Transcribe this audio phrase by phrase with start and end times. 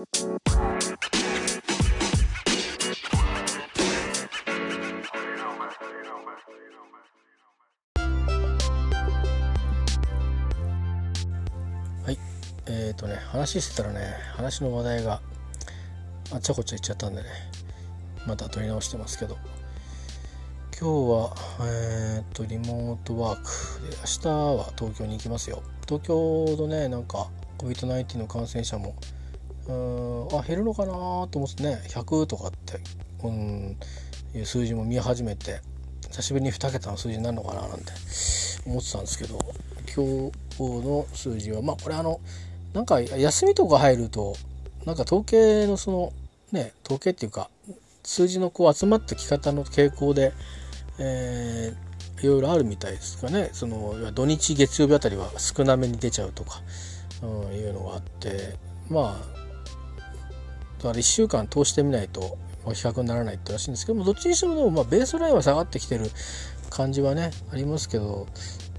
[0.00, 0.06] は
[12.10, 12.18] い。
[12.66, 14.00] えっ、ー、とね話してたらね
[14.36, 15.20] 話の話題が
[16.32, 17.28] あっちゃこっちゃ行っちゃったんでね
[18.26, 19.36] また撮り直してますけど。
[20.80, 23.50] 今日はえっ、ー、とリモートワーク
[23.90, 25.62] で明日は東京に行きますよ。
[25.86, 27.28] 東京のねなんか
[27.58, 28.96] COVID-19 の感染者も
[30.32, 31.82] あ減るのかなと思ってね。
[31.88, 32.80] 100とかって、
[33.24, 33.76] うん、
[34.34, 35.60] いう数字も見え始めて。
[36.10, 37.92] 久しぶりに2桁の数字になるのかななんて。
[38.66, 39.38] 思ってたんですけど。
[39.94, 41.62] 今日の数字は。
[41.62, 42.20] まあこれあの
[42.72, 44.36] なんか休みとか入ると
[44.84, 46.12] なんか統計のその
[46.52, 47.50] ね統計っていうか
[48.04, 50.32] 数字のこう集まったき方の傾向で、
[50.98, 53.50] えー、いろいろあるみたいですかね。
[53.52, 56.62] その土日月曜日あたりは少なめに出ちゃうとか、
[57.22, 58.56] うん、いうのがあって。
[58.88, 59.39] まあ
[60.80, 66.10] だから1週間通してみないと比較にならないってらしいんですけどもどっちにしてもでもまあベースラインは下がってきてる
[66.70, 68.26] 感じはねありますけど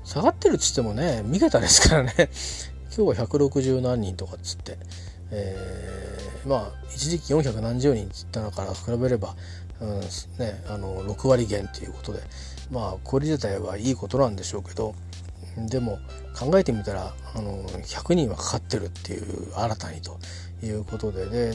[0.04, 2.14] 下がってるっつってもね3桁ですからね。
[2.94, 4.78] 今日は160何人とかっつって、
[5.30, 9.34] えー、まあ一時期400何十人っつったのから比べれば、
[9.80, 12.20] うんね、あの6割減っていうことで
[12.70, 14.94] まあこれ自体はいいことなんでしょうけど
[15.58, 16.00] でも
[16.38, 20.20] 考えてみたらあの100人はかかってるっていう新たにと
[20.62, 21.54] いうことでで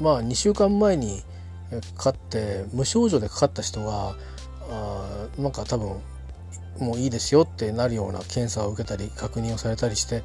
[0.00, 1.22] まあ2週間前に
[1.96, 4.16] かかって無症状でかかった人が
[4.70, 6.00] あなんか多分
[6.78, 10.22] もういいですよってなるような検査を受けたり確認をされたりして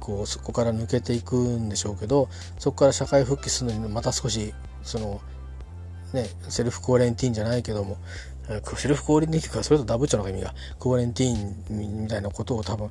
[0.00, 5.20] こうそこから抜けていくんでしょうけどそこから社会復帰するのにまた少しその
[6.12, 7.98] ねセルフコーレンティーンじゃないけども
[8.76, 10.54] セルフコーレンティーンかそれとダブっちゃうのか意味が。
[10.78, 12.90] コーレンティーンみたいなことを多分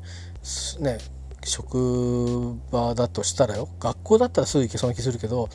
[0.82, 0.98] ね
[1.46, 5.48] 職場だとしたらよ学校だったらすぐ行けそうな気するけど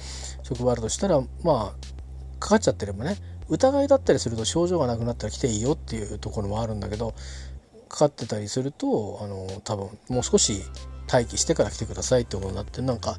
[0.42, 3.16] 職場だとしたらまあかかっちゃってればね
[3.48, 7.14] 疑いだったりすると症状がなくなったら来ていいよっていうところもあるんだけど
[7.88, 10.62] かかってたりするとあの多分もう少し
[11.12, 13.16] 待機してから来てくださいってことになってなんか、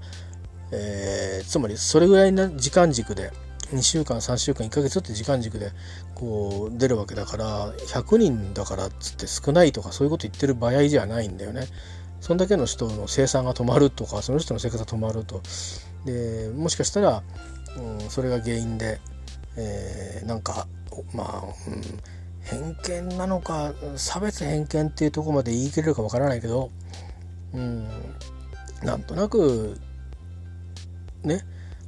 [0.72, 3.32] えー、つまりそれぐらいの時間軸で
[3.74, 5.72] 2週間3週間1ヶ月って時間軸で
[6.16, 11.68] こう出るわけだから100人だからっつって少ないとかそういうこと言ってる場合じゃないんだよね。
[12.22, 15.42] そんだけの人の生産が止まるとかその人の生活が止まると。
[16.06, 17.24] でもしかしたら、
[17.78, 19.00] うん、それが原因で、
[19.58, 20.68] えー、なんか
[21.14, 21.82] まあ、うん、
[22.42, 22.76] 偏
[23.10, 26.72] 見なのか差別偏見っていうとこまで言い切れるかわからないけど、
[27.54, 27.88] うん、
[28.84, 29.80] なんとなく
[31.24, 31.42] ね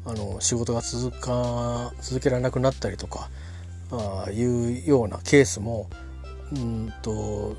[0.05, 3.29] あの仕事が続か続けられなくなったりとか
[3.91, 5.89] あいうようなケースも
[6.51, 7.55] うんと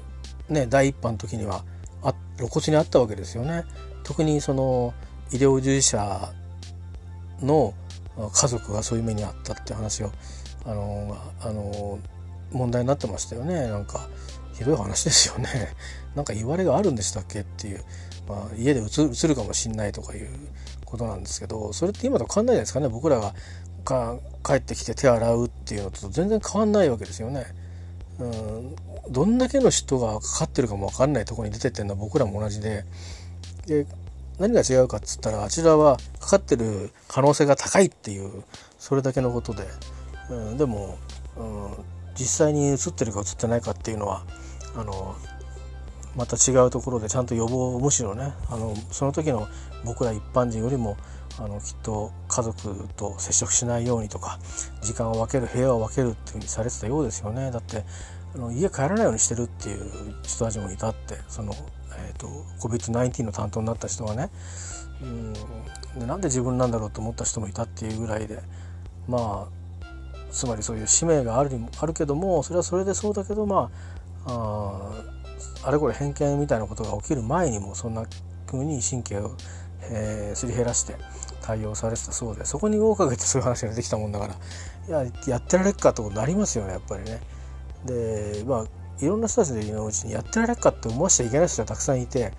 [0.48, 1.64] ね第一波の時には
[2.04, 3.64] あ露骨にあったわけですよね。
[4.04, 4.94] 特にその
[5.32, 6.32] 医療従事者
[7.40, 7.74] の
[8.32, 10.12] 家族がそういう目にあったって話を
[10.64, 11.98] あのあの
[12.52, 13.66] 問題になってましたよね。
[13.68, 14.08] なんか
[14.52, 15.48] ひどい話ですよね。
[16.14, 17.84] なんか言われがあるんでしたっけっていう、
[18.28, 20.28] まあ、家で映るかもしんないとかいう
[20.84, 22.88] ことなんですけどそれって今と変わんないじゃないですかね。
[22.88, 23.34] 僕らが
[23.84, 27.46] か帰ってきて手洗うっていうのと全然変わんないわけですよね。
[28.18, 28.76] うん。
[29.10, 32.84] どんだけの人がかかってるかも分かんないとこに出てってるのは僕らも同じで。
[33.66, 33.86] で
[34.38, 38.42] 何が違うかっつったらあちらはかかってる可能性が高いっていう
[38.78, 39.64] それだけのことで、
[40.28, 40.98] うん、でも、
[41.36, 41.70] うん、
[42.16, 44.24] 実際に映ってるか映ってないかっていうのは
[44.74, 45.14] あの
[46.16, 49.46] また違うところでちゃんと予防むしろねあのその時の
[49.84, 50.96] 僕ら一般人よりも
[51.38, 54.38] あのきっと家族と接触しないようにとか
[54.82, 57.50] 時間を分ける部屋を分けるっていうふうにされてたようですよね。
[57.50, 57.84] だって
[58.34, 61.54] あの家帰らないようにしてるっていう人たちもいたってその、
[61.96, 62.26] えーと、
[62.60, 64.30] COVID-19 の担当になった人がね。
[65.02, 65.32] うん。
[66.00, 68.42] でなんで自分なんだろうと思った人もいたっていうぐらいで。
[69.08, 69.64] まあ
[70.30, 71.50] つまりそういう使命がある
[71.80, 73.70] あるけどもそれはそれでそうだけどま
[74.26, 74.92] あ
[75.64, 78.04] ああれこれ偏見みたいなことが起きる前にもそんな
[78.46, 79.36] 風に神経を、
[79.82, 80.96] えー、すり減らして
[81.40, 84.26] 対応されてたそうでそこに大をかけてそういう話ができたもんだか
[84.88, 87.20] らいややってられっかとなりますよねやっぱりね。
[87.84, 92.32] でまあいろんな人たちのうちにやってられっかって思わせちゃいけない人がたくさんいて、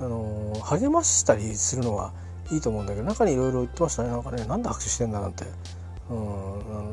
[0.00, 2.12] あの励ましたりするのは
[2.50, 5.44] いいと思うんだけど中にいろいろ言ってましたねなんかねなんで拍手してんだなんて。
[6.10, 6.90] うん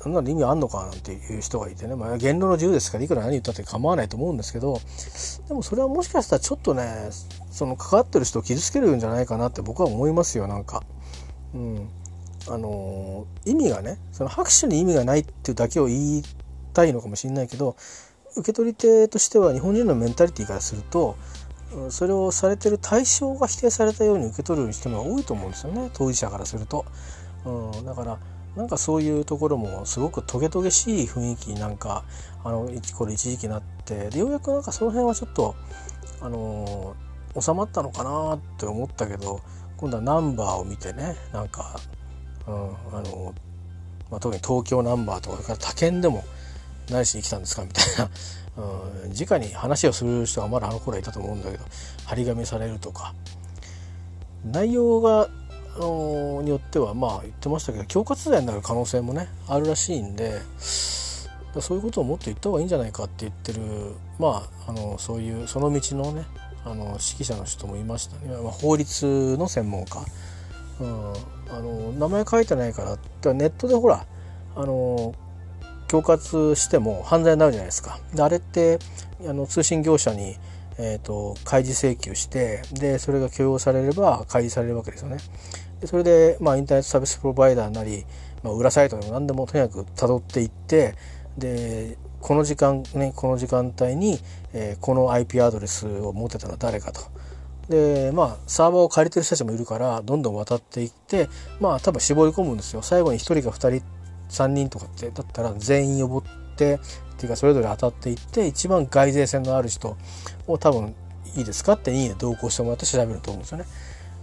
[0.00, 4.80] そんなの意味あんのかなんていう人がいてね、まあ、言論の自由ですからいくら何言ったって構わないと思うんですけど
[5.48, 7.10] でもそれはもしかしたらちょっとね
[7.50, 10.82] その関わってる人を傷つけるんじゃないかなって僕は思いますよなんか。
[11.54, 11.88] うん、
[12.48, 16.22] あの意味がねその拍手に意味がないっていうだけを言い
[16.72, 17.76] たいのかもしれないけど
[18.36, 21.16] 受け取り手としては日本人のメンタリティーからすると、
[21.90, 26.84] それをされてる対象が否定されたように受け取る人が多いと思うんですよね当事者からすると。
[27.44, 28.18] うん、だから
[28.56, 32.04] なんかそういうところもすごくトゲトゲしい雰囲気なんか
[32.42, 35.54] あのこれ一時期なってでようやくなんかその辺はちょっと
[36.20, 36.96] あの、
[37.38, 39.40] 収まったのかなって思ったけど
[39.76, 41.78] 今度はナンバーを見てねなんか、
[42.48, 43.34] うんあの
[44.10, 46.24] まあ、特に東京ナンバーとかから他県でも
[46.90, 48.08] 何しに来たんですかみたいな、
[49.04, 51.64] うん、直に話をする人がまだあの頃はいたと思うんだけど
[52.06, 53.14] 張り紙されるとか。
[54.44, 55.28] 内容が
[55.78, 63.60] のによってはまあ言ってましたけど恐喝罪になる可能性もねあるらしいんでそういうことをもっと言った方がいいんじゃないかって言ってる
[64.18, 66.24] まああのそういうその道のね
[66.64, 70.04] あの指揮者の人もいましたね、まあ、法律の専門家、
[70.80, 71.12] うん、
[71.50, 72.82] あの名前書いてないか
[73.22, 74.06] らネットでほら
[74.56, 75.14] あの
[75.90, 77.98] 恐喝しても犯罪になるじゃないですか。
[78.14, 78.78] であれって
[79.26, 80.36] あの通信業者に
[80.78, 85.18] えーと、開示請求してでそれが許容されれば開示されるわけですよね。
[85.80, 88.04] でそれで、まあ、インターネットサービスプロバイダーなり、
[88.42, 90.94] まあ、裏サイトでも何でもとにかく辿っていって
[91.36, 94.18] でこの時間ねこの時間帯に、
[94.52, 97.00] えー、この IP アドレスを持ってたのは誰かと。
[97.68, 101.28] でまあサーバーを借りてる人たちもいるからどんどん渡っていって
[101.60, 102.82] まあ多分絞り込むんですよ。
[102.82, 103.84] 最後に1人か2人
[104.30, 106.22] 3人とかってだったら全員呼ぼっ
[106.56, 106.78] てっ
[107.16, 109.96] ていうかそれぞれ当たっていって一番外税線のある人
[110.46, 110.94] を多分
[111.36, 113.64] いいですかっていいね同行してもらって調べると思うんですよね。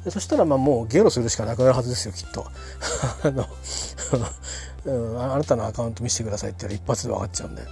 [0.06, 2.46] でそしたらまあもうゲロするしかなくなるはずですよきっと。
[3.24, 3.46] あの
[4.86, 7.64] うん、あなたのアカウント見せてくださいって言ったら一発で分かっちゃうんで。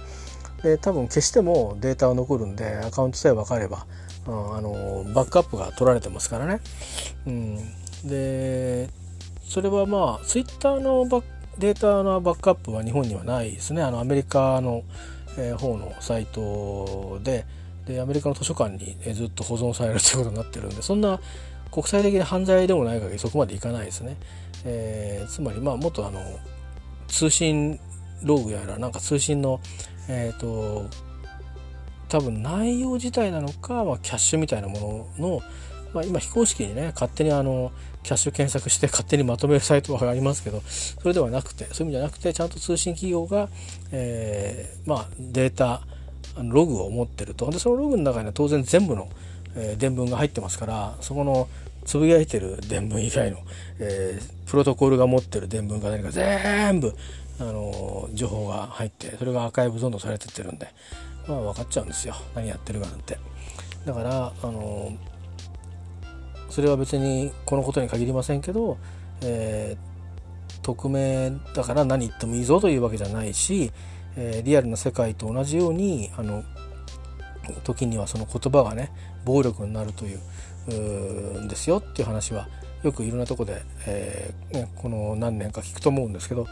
[0.62, 3.86] で多分消してもデータは残るんでアカウントさえ分かれば、
[4.26, 6.60] あのバックアップが取られてますからね。
[7.26, 7.58] うん、
[8.04, 8.88] で
[9.44, 11.22] それはまあツイッターのバ
[11.58, 14.82] データのバックアップは日本にはないですねあのアメリカの、
[15.38, 17.44] えー、方のサイトで
[17.86, 21.20] でアメリカの図書館に、えずっと保存されるということになってるんでそんな
[21.70, 24.16] 国際的な犯罪でもない限りそこまでいかないですね。
[24.64, 26.20] えー、つまりまあもっとあの
[27.08, 27.78] 通信
[28.22, 29.60] ログやらなんか通信の
[30.08, 30.86] えっ、ー、と
[32.08, 35.40] 多分内容自体なのか、まあ、キャッシュみたいなものの、
[35.92, 37.72] まあ、今非公式にね勝手にあの
[38.02, 43.48] キャッシュ検索して勝手にまとめるサイトがありますけどそれではなくてそういう意味じゃなくてちゃんと通信企業が、
[43.92, 45.82] えー、まあ、データ
[46.42, 47.50] ログを持ってると。
[47.50, 49.08] でそのログの中には当然全部の、
[49.56, 51.48] えー、伝聞が入ってますからそこの
[51.84, 53.38] つぶやいてる伝聞以外の、
[53.78, 56.94] えー、プロトコルが持ってる伝聞が何か全部、
[57.38, 60.68] あの情報が入ってそれがアーカイブどんどんされてってるんで、
[61.26, 63.18] まあ、分かっちゃうんですよ何やってるかなんて。
[63.84, 64.92] だから、あの
[66.50, 68.78] それは別にこのことに限りませんけど、
[69.22, 73.72] えー、匿名だから何言ってもいいぞというわけじゃないし、
[74.16, 76.44] えー、リアルな世界と同じようにあの
[77.64, 78.92] 時にはその言葉がね
[79.24, 82.48] 暴力になるというんですよっていう話は
[82.82, 86.46] よくいろんなとこで、えーね、この何年か聞くと思うんですけど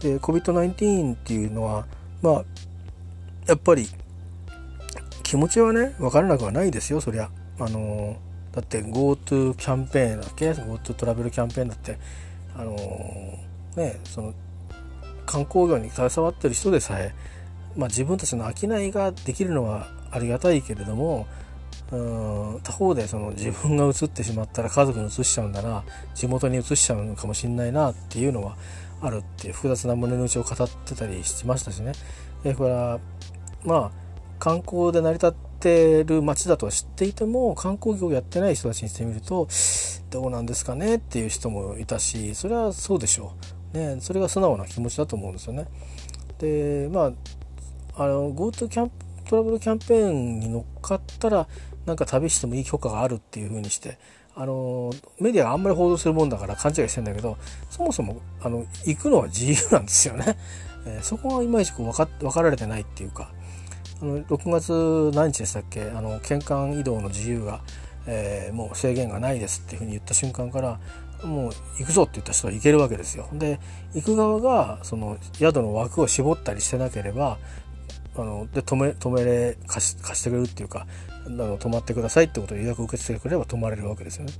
[0.00, 1.86] で COVID-19 っていうのは
[2.20, 2.44] まあ
[3.46, 3.86] やっぱり
[5.26, 7.28] 気持ちはね分からなくはないですよそりゃ。
[7.58, 8.16] あの
[8.52, 11.98] だって GoTo キャンペーンだっけ？GoTo トラベルキャンペーンだって
[12.54, 12.76] あの
[13.74, 14.34] ねその
[15.26, 17.12] 観光業に携わってる人でさえ、
[17.76, 21.26] まあ、自分たちの商いができるのはありがたいけれども
[21.90, 25.82] うん他方でその自分が移ってしまったら家族に移しちゃうんだな
[26.14, 28.56] 地元に移しちゃうのかもしんないなっていうのは
[29.02, 31.92] あるっていう複雑な胸の内を語ってたりしましたしね。
[32.44, 33.00] えこれは
[33.64, 34.05] まあ
[34.38, 39.48] 観光で成り立ってる街だとは知っていても観光業をやってない人たちにしてみると
[40.10, 43.32] どうなんですかねっていう人もいたしそれはそうでしょ
[43.74, 43.76] う。
[43.76, 45.66] ね、それが素直な気持ちだと思うんですよね。
[46.38, 47.12] でま
[47.96, 48.90] ああの GoTo キャン
[49.28, 51.48] トラブルキャンペーンに乗っかったら
[51.84, 53.98] なんか旅してもいい許可があるっていう風にして
[54.34, 57.38] あのメディアがあんまり報道するもんだから勘違いしてんだけど
[57.70, 60.36] そもそもあの行くのは自由なんですよね。
[60.86, 63.32] えー、そこはいまいちこう分か分かられてないっていうか
[64.00, 65.90] あの6月何日でしたっけ？
[65.90, 67.60] あの県間移動の自由が、
[68.06, 70.78] えー、もう制限がないですっていうふうに言った瞬間から
[71.24, 73.28] もう行くぞって言った人は行けるわけですよ。
[73.32, 73.58] で
[73.94, 77.38] 行く側がその宿の枠を絞ったりしてなければ
[78.16, 80.86] あので止め止めれ貸し貸してくれるっていうか
[81.26, 84.32] あの泊まってくださいってことを予約受け付けてくれば泊まれるわけですよね。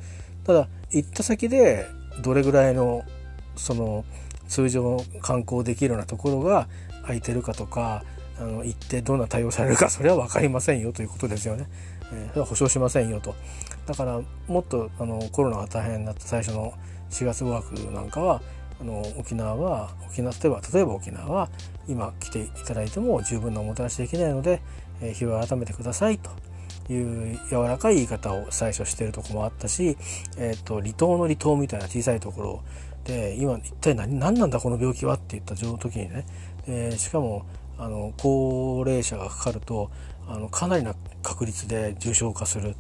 [0.45, 1.87] ただ行った先で
[2.23, 3.05] どれぐらいの
[3.57, 4.05] その
[4.49, 6.69] 通常観光できるようなところが
[7.03, 8.05] 空いてるかとか
[8.39, 11.67] あの行ってどんな対応されるかそれは分かりませんよということですよね。
[12.13, 13.35] えー、それは保証しませんよと。
[13.87, 16.75] だからもっとあのコロナが大変になった最初の
[17.11, 18.43] 4月5月なんかは
[18.81, 21.49] あの沖縄は沖縄例えば例えば沖縄は
[21.89, 24.61] 今来ていただいても十分なおもてなしできないので、
[25.01, 26.31] えー、日を改めてくださいと
[26.93, 29.97] いう柔らかい言い方を最初してるとこもあったし、
[30.37, 32.63] えーと、離島の離島みたいな小さいところ
[33.05, 36.27] で今一体何何なんだこの病気はって言った時にね、
[36.67, 37.47] えー、しかも
[37.79, 39.91] あの高齢者がかかると
[40.29, 42.75] あのかなりな確率で重症化する、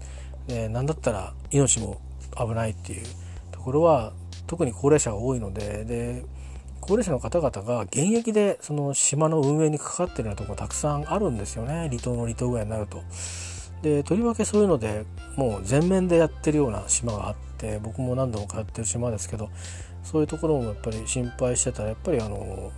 [0.46, 2.00] で何だったら命も
[2.36, 3.06] 危ないっていう
[3.52, 4.12] ところは
[4.46, 6.24] 特に高齢者が多いのでで
[6.80, 13.02] 高齢者の方々が現役でその島の運営にかかってるようなところたくさんあるんですよね離島の離島ぐらいになると。
[13.82, 15.04] でとりわけそういうので
[15.36, 19.50] もう全面でやってるような島があって僕も何度も通ってる島ですけど
[20.02, 22.72] そういうところもやっぱり心配してたらやっぱりあの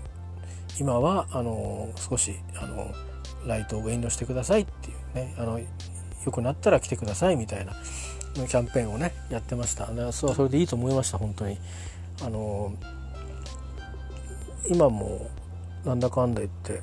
[0.80, 2.92] 今はあの少しあの
[3.46, 5.60] ライトを遠慮してくださいっていうねあの
[6.24, 7.72] 良くなったら来てくださいみたいな
[8.34, 11.58] キャンペーンをねやってましたそそれでいいと思いました本当に
[12.22, 12.72] あの
[14.68, 15.30] 今も
[15.84, 16.82] なんだかんだ言って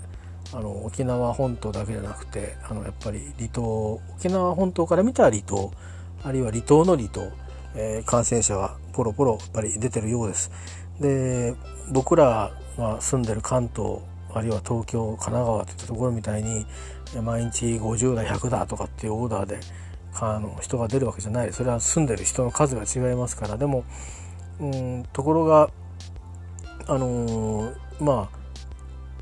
[0.53, 5.71] あの沖縄本島だけじゃなくてあのやっぱり離島沖縄本島から見た離島
[6.23, 7.31] あるいは離島の離島、
[7.75, 10.49] えー、感染者がポロポロやっぱり出てるようです。
[10.99, 11.53] で
[11.91, 13.99] 僕らが住んでる関東
[14.33, 16.65] あるいは東京神奈川といったところみたいに
[17.21, 19.59] 毎日50だ100だとかっていうオーダーで
[20.19, 23.83] あの人が出るわけじゃないそれは住んでる人の数が違いますからでも
[24.59, 25.69] うんところが
[26.87, 28.37] あのー、まあ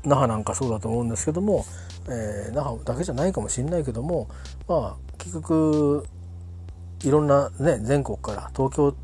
[0.04, 1.64] 那覇なんかそうだと思うんですけども、
[2.08, 4.28] えー、那覇だけじゃないかもしれないけども
[4.68, 6.06] まあ結局
[7.02, 8.94] いろんなね全国から東京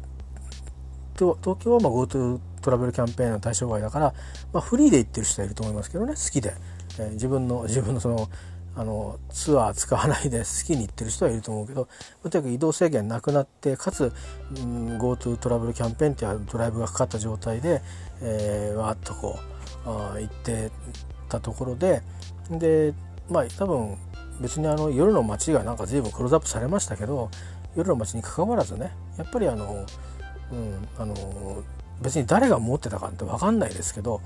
[1.16, 4.14] 東京はまあ GoTo トラベルキャンペーンの対象外だから、
[4.52, 6.14] まあ、フリーで行ってる人はいると思いますけどね。
[6.14, 6.54] 好きで、
[6.98, 8.28] えー、自分の 自分のその
[8.76, 11.88] あのツアー使わないで好きに行ってる人はいると思うけど
[12.22, 14.12] とにかく移動制限なくなってかつ、
[14.56, 17.82] うん、GoTo トラベルキャンペーンっていうドライブがかかった状態で、
[18.22, 19.40] えー、わーっとこ
[19.86, 20.70] うあ行って
[21.28, 22.02] たところで
[22.48, 22.94] で
[23.28, 23.98] まあ多分
[24.40, 27.28] 別にあの夜の街がなんか随分クローズアップされましたけど
[27.76, 29.86] 夜の街にかかわらずねやっぱりあの,、
[30.52, 31.14] うん、あの
[32.00, 34.20] 別に誰が持ってたかって分かんないですけど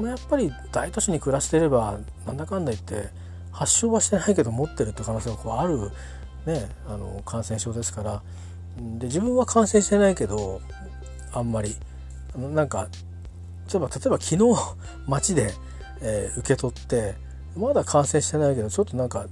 [0.00, 3.08] やっぱり大都市に暮らしてればなんだかんだ言って
[3.50, 5.90] 発症はしてないけど持ってるって可能性がこうある、
[6.46, 8.22] ね、あの感染症ですから。
[8.98, 10.60] で自分は感染してないけど
[11.32, 11.74] あんまり。
[12.36, 12.88] なんか
[13.72, 14.38] 例えば例えば昨日
[15.08, 15.52] 街で、
[16.00, 17.14] えー、受け取って
[17.56, 19.26] まだ感染してないけどちょっとなんか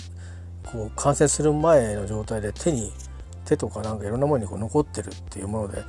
[0.64, 2.92] こう感染する前の状態で手に
[3.44, 5.82] 手とかなんかいろんなものにこう残ってるっていうもので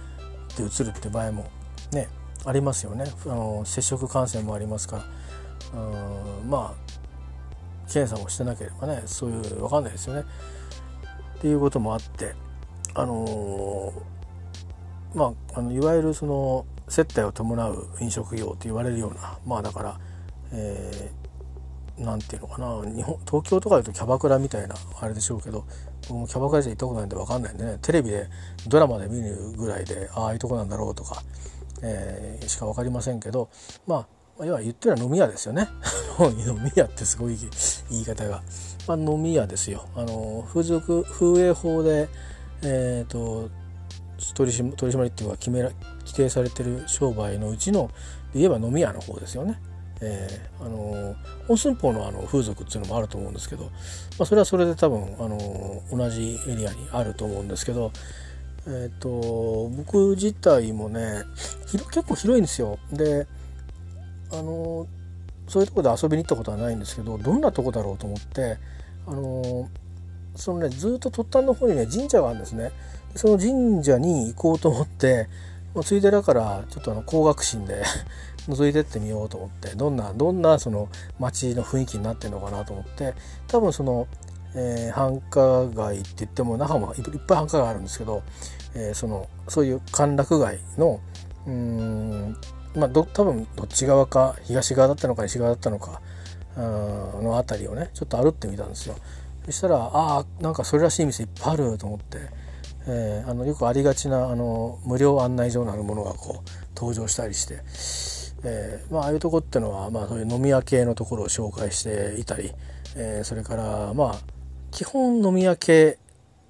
[0.58, 1.50] で移るって場合も
[1.92, 2.08] ね
[2.46, 3.06] ありますよね。
[3.26, 5.04] あの接触感染もありますから。
[5.74, 6.88] うんまあ
[7.92, 10.24] 検査もしてなければねそういう分かんないですよね。
[11.38, 12.36] っていうこともあって
[12.94, 20.00] あのー、まああのいわゆるその接待を伴う飲食業と言われるようなまあだから
[20.52, 25.66] えー、なんていうのかな日本東京とかだとキャバクラみたいなあれでしょうけど
[26.08, 28.28] 僕もキャバクラじゃ行ったことないんで分かんないんでねテレビで
[28.68, 31.22] ドラマで見るぐらいでああいうとこなんだろうとか、
[31.82, 33.50] えー、しか分かりませんけど
[33.86, 34.08] ま
[34.40, 35.68] あ要は言ってるのは飲み屋ですよね。
[36.20, 37.38] 飲み屋ってすごい
[37.90, 38.44] 言い方が、
[38.88, 39.86] まあ、飲み屋ですよ。
[39.96, 42.08] あの風俗風営法で
[42.62, 43.50] え、ー、と
[44.36, 47.90] 取り取り締まりっていうか決めら規定されてる商売のうちの
[48.34, 49.60] 言えば飲み屋の方ですよね。
[50.00, 51.16] えー、あの
[51.48, 53.72] 本寸法のあの風俗っていうのもあると思うんですけど、ま
[54.20, 57.92] あ、それはそれで多分あの同じエリアにあると思うんですけど、
[58.70, 61.24] えーと、僕自体もね
[61.72, 62.80] 結構広いんですよ。
[62.92, 63.26] で
[64.32, 64.88] あの
[65.48, 68.58] そういうとこで遊びに行ったことはないんですけどどんなとこだろうと思って
[69.08, 69.70] あの
[70.36, 72.72] そのねずっと突端の方にね神社があるんですね。
[73.16, 75.30] その神社に行こうと思って
[75.74, 77.84] もうついでだからちょっとあの高学心で
[78.50, 83.14] 覗いてってみようと思ってどんなどんなその街の雰囲気になってるのかなと思って
[83.48, 84.08] 多分その、
[84.56, 88.24] えー、繁華街って言っても那覇もいっぱい繁華街あるんですけど、
[88.76, 91.00] えー、そのそういう歓楽街の
[91.46, 92.38] うん
[92.76, 96.02] まあど多分どっち側か東側だったのか西側だったのか
[96.56, 98.96] の辺りをねちょっと歩ってみたんですよ。
[99.46, 102.48] そしたらああなんかそれらしい店いっぱいあると思って。
[102.90, 107.62] えー、あのよくありがちなあの無料案内所なるものがこう登場したりして、
[108.46, 112.54] えーまあ、ああいうとこっていうのは、まあ、そういう飲み屋系のところを紹介していたり、
[112.96, 114.20] えー、それからまあ
[114.72, 115.98] 基本飲み屋系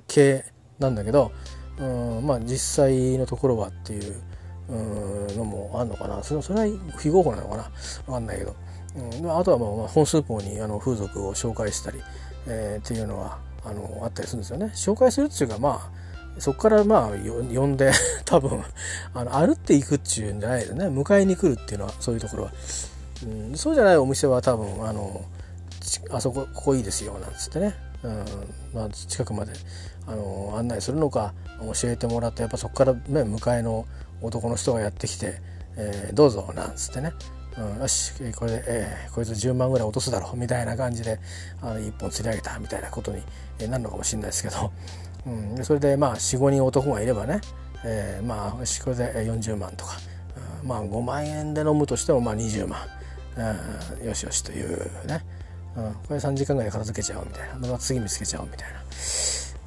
[0.07, 0.45] 系
[0.79, 1.31] なんだけど、
[1.79, 4.15] うんまあ、実際のところはっていう
[5.37, 6.23] のもあるのかな。
[6.23, 7.63] それそれは非合法なのかな。
[8.05, 8.55] 分かんないけど、
[9.21, 11.99] うん、あとはまあ本数法にあの風俗を紹介したり、
[12.47, 14.71] えー、っていうのはあのあったりするんですよね。
[14.75, 17.91] 紹介するっていうかまあそこからまあ呼んで
[18.25, 18.63] 多分
[19.13, 20.85] あの歩っていくっていうんじゃないですね。
[20.85, 22.51] 迎えに来るっていうのはそういうところは、
[23.23, 25.21] うん、そうじゃないお店は多分あの
[26.11, 27.75] あそこここいいですよなんつってね。
[28.03, 28.25] うん
[28.73, 29.53] まあ、近くまで
[30.07, 33.85] あの案内するのか教えてもらってやっぱそこから、ね、迎えの
[34.21, 35.41] 男の人がやってきて
[35.75, 37.13] 「えー、どうぞ」なんつってね。
[37.57, 41.19] うん、よしこれで、えー、こいつ10万ぐらい落とすだろみたいな感じで
[41.59, 43.23] あの1本釣り上げたみたいなことに
[43.67, 44.71] なるのかもしれないですけど、
[45.25, 47.41] うん、それでまあ45人男がいればね、
[47.83, 49.97] えー、まあよしこれで40万とか、
[50.61, 52.79] うん、まあ5万円で飲むとしてもまあ20万、
[53.99, 55.25] うん、よしよしというね、
[55.75, 57.55] うん、これ3時間ぐらい片付けちゃおうみたいな。
[57.55, 58.83] また次見つけちゃおうみたいな。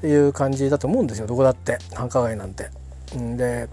[0.07, 1.26] いう感じだと思うんですよ。
[1.26, 1.78] どこだって。
[1.95, 2.71] 繁華街なんて。
[3.37, 3.69] で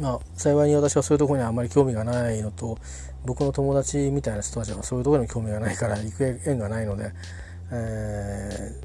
[0.00, 2.78] まあ、幸いに私はそういうところにはあまり興味がないのと
[3.26, 7.12] 僕の友達みたいな人たちはそういうところに興味がないから行く縁がないので、
[7.70, 8.80] え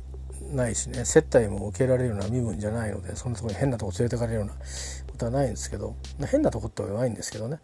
[0.51, 1.05] ー、ないしね。
[1.05, 4.59] 接待も受けられるような身分じゃないのでそんなところに変なとこ連れてかれるようなこ
[5.17, 5.95] とはないんですけど
[6.29, 7.59] 変なとこってはないんですけどね、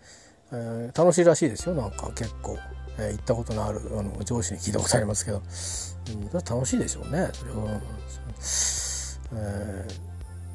[0.53, 1.75] えー、楽しいらしいですよ。
[1.75, 2.57] なんか結構、
[2.97, 5.41] えー、行ったことのあるあの上司に聞いたことありますけど、
[6.05, 7.81] それは楽しいでしょうねそれは。
[9.35, 10.13] えー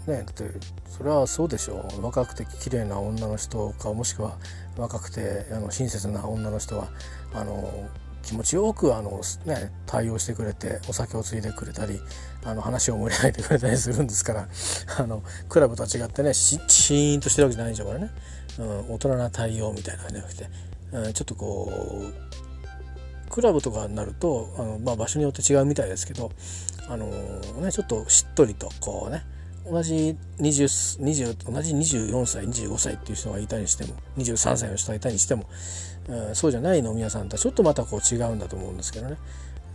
[0.08, 0.50] ねだって
[0.86, 2.02] それはそうでしょう。
[2.02, 4.36] 若くて綺麗な女の人かもしくは
[4.76, 6.88] 若くてあの親切な女の人は
[7.34, 7.88] あの
[8.22, 12.00] 気持ちよくあの、ね、対応してくれてお酒をついでくれたり
[12.44, 14.48] あの話を盛り上げてくれたりするんですから
[14.98, 18.10] あのクラブとは違ってねシーンとしてるわけじゃないんでしょうからね、
[18.58, 20.50] うん、大人な対応みたいな感じじゃなくて、
[20.92, 22.27] うん、ちょっとこう
[23.30, 26.30] クラブとかになるとあの、まあ、場所によって違うみたいですけど
[26.88, 27.06] あの、
[27.60, 29.24] ね、ちょっとしっとりとこうね
[29.70, 35.44] 同じ 20, 20同じ24歳25歳っていう人がいたにしても23歳の人がいたにしても、
[36.08, 39.16] えー、そうじゃない飲み屋さんとはちょっとまたこう違うんだと思うんですけどね、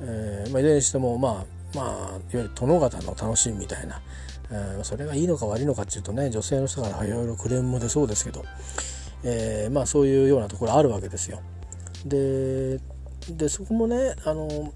[0.02, 1.34] えーまあ、いずれにしてもまあ
[1.76, 4.02] まあいわゆる殿方の楽しみみたいな、
[4.52, 8.44] えー、それがいいのか悪いのかっていうとね女性の人からいろいろクレームも出そうですけど、
[9.24, 11.40] えー、まあそういうようなところあるわけですよ。
[12.06, 12.80] で
[13.30, 14.74] でそこもねあの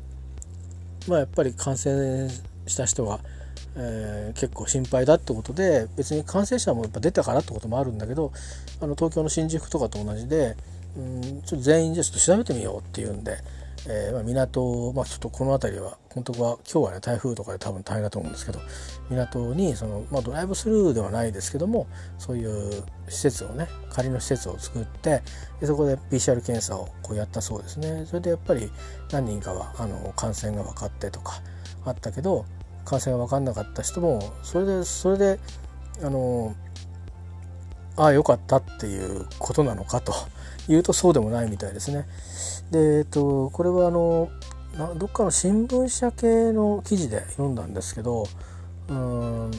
[1.07, 2.29] まあやっぱり感染
[2.65, 3.19] した人が
[3.79, 8.31] えー、結構心配だってことで別に感染者もやっぱ出たからってこともあるんだけど
[8.81, 10.55] あの東京の新宿とかと同じで
[10.97, 13.37] うんちょっと全員じゃちょっと調べてみようっていうんで、
[13.89, 18.59] えー、まあ、港、まあ、ちょっとこの辺りは本当は今日はね台風とかで多分大変だと思うんですけど
[19.09, 25.21] 港にその、まあ、ドライブスルーではないですけどもそういう施設をね仮の施設を作って
[25.61, 28.69] でそこで PCR 検査をこうやったそうですねそれでやっぱり
[29.11, 31.41] 何人かはあの感染が分かってとか
[31.85, 32.45] あったけど
[32.83, 35.39] 感染が分かんなかった人もそれでそれで
[36.03, 36.55] あの
[37.95, 40.13] ああよかったっていうことなのかと
[40.67, 42.05] いうとそうでもないみたいですね。
[42.71, 44.29] で、えっと、これはあの
[44.97, 48.27] どっかの新聞社系の記事で読んだんですけど
[48.89, 49.51] うん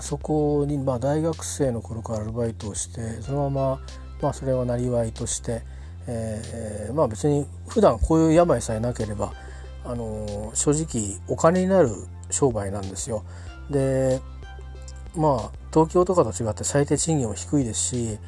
[0.00, 3.80] そこにまあ大学生の頃からアルバイトをしてそのまま
[4.22, 5.62] まあそれはなりわいとして、
[6.06, 9.32] えー、まあ別に普段こういう病さえなければ
[9.84, 11.90] あの正直お金になる
[12.30, 13.24] 商売なんですよ。
[13.70, 14.20] で
[15.14, 18.18] まあ東京とかと違って最低賃金も低いですし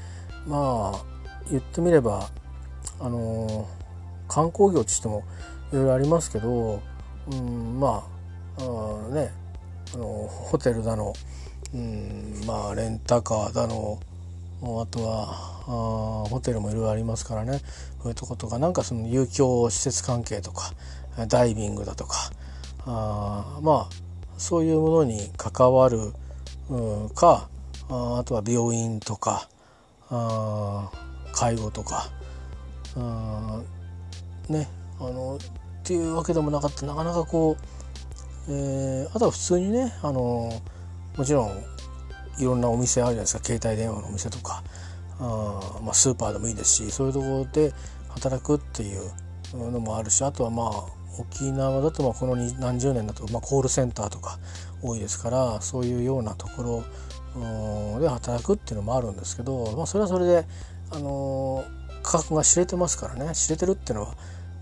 [0.47, 1.05] まあ
[1.51, 2.29] 言ってみれば
[3.01, 3.69] あの
[4.29, 5.25] 観光業としても
[5.73, 6.81] いろいろありますけど、
[7.31, 8.07] うん、ま
[8.59, 8.63] あ
[9.11, 9.31] あね
[9.95, 11.13] あのホテルだの、
[11.75, 13.99] うん、まあレンタカーだの
[14.63, 17.61] あとはあホテルもいろいろありますからね。
[18.05, 20.73] そういうとことかなんかその遊興施設関係とか
[21.27, 22.31] ダイビングだとか
[22.85, 24.05] あまあ
[24.37, 26.13] そういうものに関わる、
[26.69, 27.49] う、か
[27.89, 29.49] ああとは病院とか
[30.11, 30.91] あ
[31.33, 32.11] 介護とか
[32.97, 33.61] あ
[34.49, 34.69] ね
[35.01, 36.87] あのっていうわけでもなかった。
[36.87, 37.57] なかなかこ
[38.49, 40.51] う、えー、あとは普通にねあの
[41.17, 41.65] もちろん
[42.39, 43.45] いろんなお店あるじゃないですか。
[43.45, 44.63] 携帯電話のお店とか。
[45.21, 47.73] あ、まあ、スーパーでもいいですしそういうところで
[48.09, 49.11] 働くっていう
[49.55, 50.85] のもあるしあとはまあ
[51.19, 54.39] 沖縄だとまあこの何十年だとまあコールセンターとか
[54.83, 56.85] 多いですからそういうようなとこ
[57.37, 60.47] ろで働くっていうのもあるんですけど、まあ、それはそれで、
[60.91, 61.65] あの
[62.05, 64.15] 価格が知れてますからね知れてるっていうのは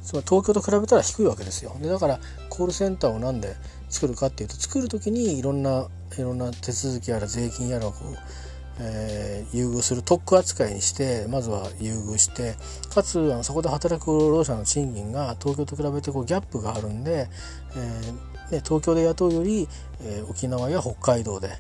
[0.02, 1.76] つまり東京と比べたら低いわけですよ。
[1.81, 3.55] でだからコールセンターをなんで
[3.88, 8.16] 作るかっていうと作る時にいろんないろんな手続きやら税金やらをこう
[8.81, 12.55] えー、優遇する特区扱いにしてまずは優遇して
[12.92, 17.28] かつあのそこで働く労働者の賃金が東京と比べてこうギャップがあるんで、
[17.76, 19.68] えー、ね、東京で雇うより、
[20.02, 21.50] えー、沖縄や北海道で、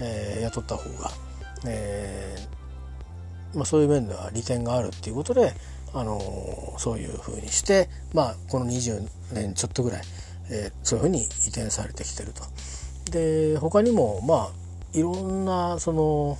[0.00, 1.10] え雇った方が、
[1.66, 2.36] え
[3.54, 5.52] まあ、そういう面では利点があるっていうことで、
[5.94, 6.20] あの
[6.78, 10.02] そういうふうにして、まあ、この20年ちょっとぐらい、
[10.50, 12.42] えそういうふうに移転されてきてると。
[13.10, 14.50] で他にもまあ
[14.92, 16.38] いろんなその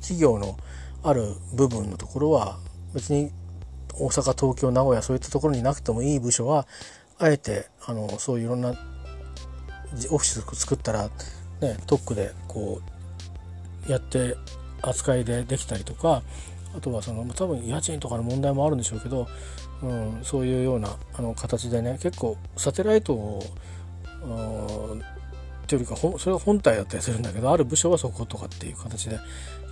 [0.00, 0.56] 企業の
[1.02, 2.58] ある部分のところは
[2.94, 3.30] 別に
[3.94, 6.66] 大阪東京名古屋そういったところになくてもいい部署は
[7.18, 8.70] あえてあのそういういろんな
[10.10, 11.10] オフィス作ったら、
[11.60, 12.80] ね、特区でこ
[13.86, 14.36] うやって
[14.82, 16.22] 扱いでできたりとか
[16.76, 19.28] あとはその多分家賃とかの問題もあるんでしょうけど、
[19.82, 23.42] うん、そういうようなあの形でね結構サテライトを
[25.62, 29.18] っていうよりかそれが本体だったりするんだけどある部署はそことかっていう形で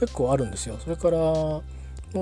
[0.00, 0.78] 結構あるんですよ。
[0.82, 1.62] それからも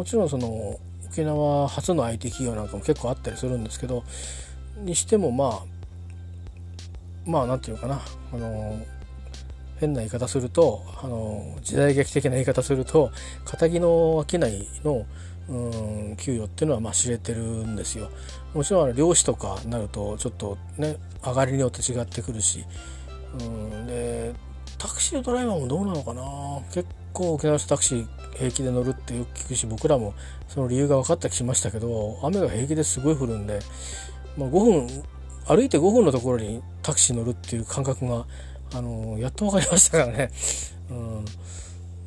[0.05, 0.79] ちろんその
[1.11, 4.05] 沖縄初の IT 企業なんかも結構あったりするんですけど
[4.79, 5.62] にしてもまあ
[7.24, 8.01] まあ何て言うのかな
[8.33, 8.85] あの
[9.81, 13.11] 変な言い方するとあの時代劇的な言い方すると
[13.59, 15.07] 敵の商いの
[15.49, 18.11] うん給与っていうのはまあ知れてるんですよ。
[18.55, 22.64] もちろん漁師とかになるとちょっとね上がりによって違ってくるし
[23.41, 24.35] うんで
[24.79, 26.23] タクシードライバーもどうなのかな
[26.73, 30.14] 結構沖縄の人タクシー平気で乗るってよく聞くし僕らも
[30.49, 33.59] その理由が分かった気しましたけど雨が平気ですごい降るんで、
[34.37, 35.05] まあ、5分
[35.49, 38.27] 歩いて5分のところにタクシー乗るっていう感覚が、
[38.72, 40.31] あのやっと分かりましたからね。
[40.90, 41.24] うん、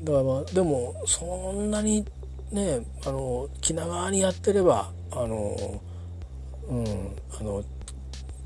[0.04, 2.06] だからまあでもそんなに
[2.52, 5.82] ねあの気長にやってればあの
[6.70, 6.86] うん
[7.40, 7.64] あの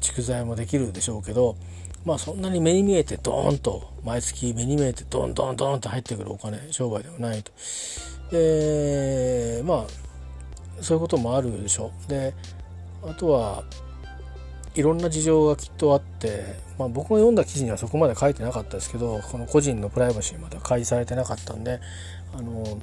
[0.02, 1.56] 蓄財もできるでしょうけど
[2.04, 7.52] まあそんなに目に見えてドーンと毎月目に見えてドンドンドンと入ってくるお金商売ではないと。
[8.32, 12.10] でまあそういうこともあるでしょう。
[12.10, 12.34] で
[13.04, 13.64] あとは
[14.76, 21.80] いろんな事情がきっとあって、まあ、僕が読んだ記事にはそこまで書いてなかったですけどこの個人のプライバシーまでは開示されてなかったんで
[22.34, 22.80] あの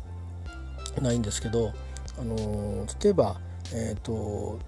[1.01, 1.73] ないんですけど
[2.19, 3.37] あの例えば
[3.75, 4.59] えっ、ー、と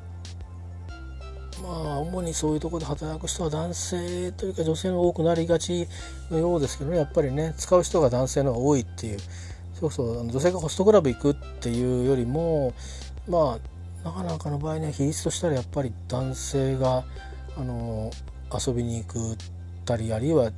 [1.63, 5.89] まあ主にそういうところで働く人は男性というか女性の多くなりがち
[6.31, 6.99] のようですけどね。
[6.99, 9.19] やっぱりね使う人が男性の方が多いっていう。
[9.75, 12.73] そうそう女性がホストクラブ行くっていうよりも
[13.29, 13.59] ま
[14.05, 17.05] あなかなかの場合には比率としたらやっぱり男性が
[17.57, 18.11] あの
[18.59, 19.37] 遊びに行く
[19.85, 20.51] たりあるいは、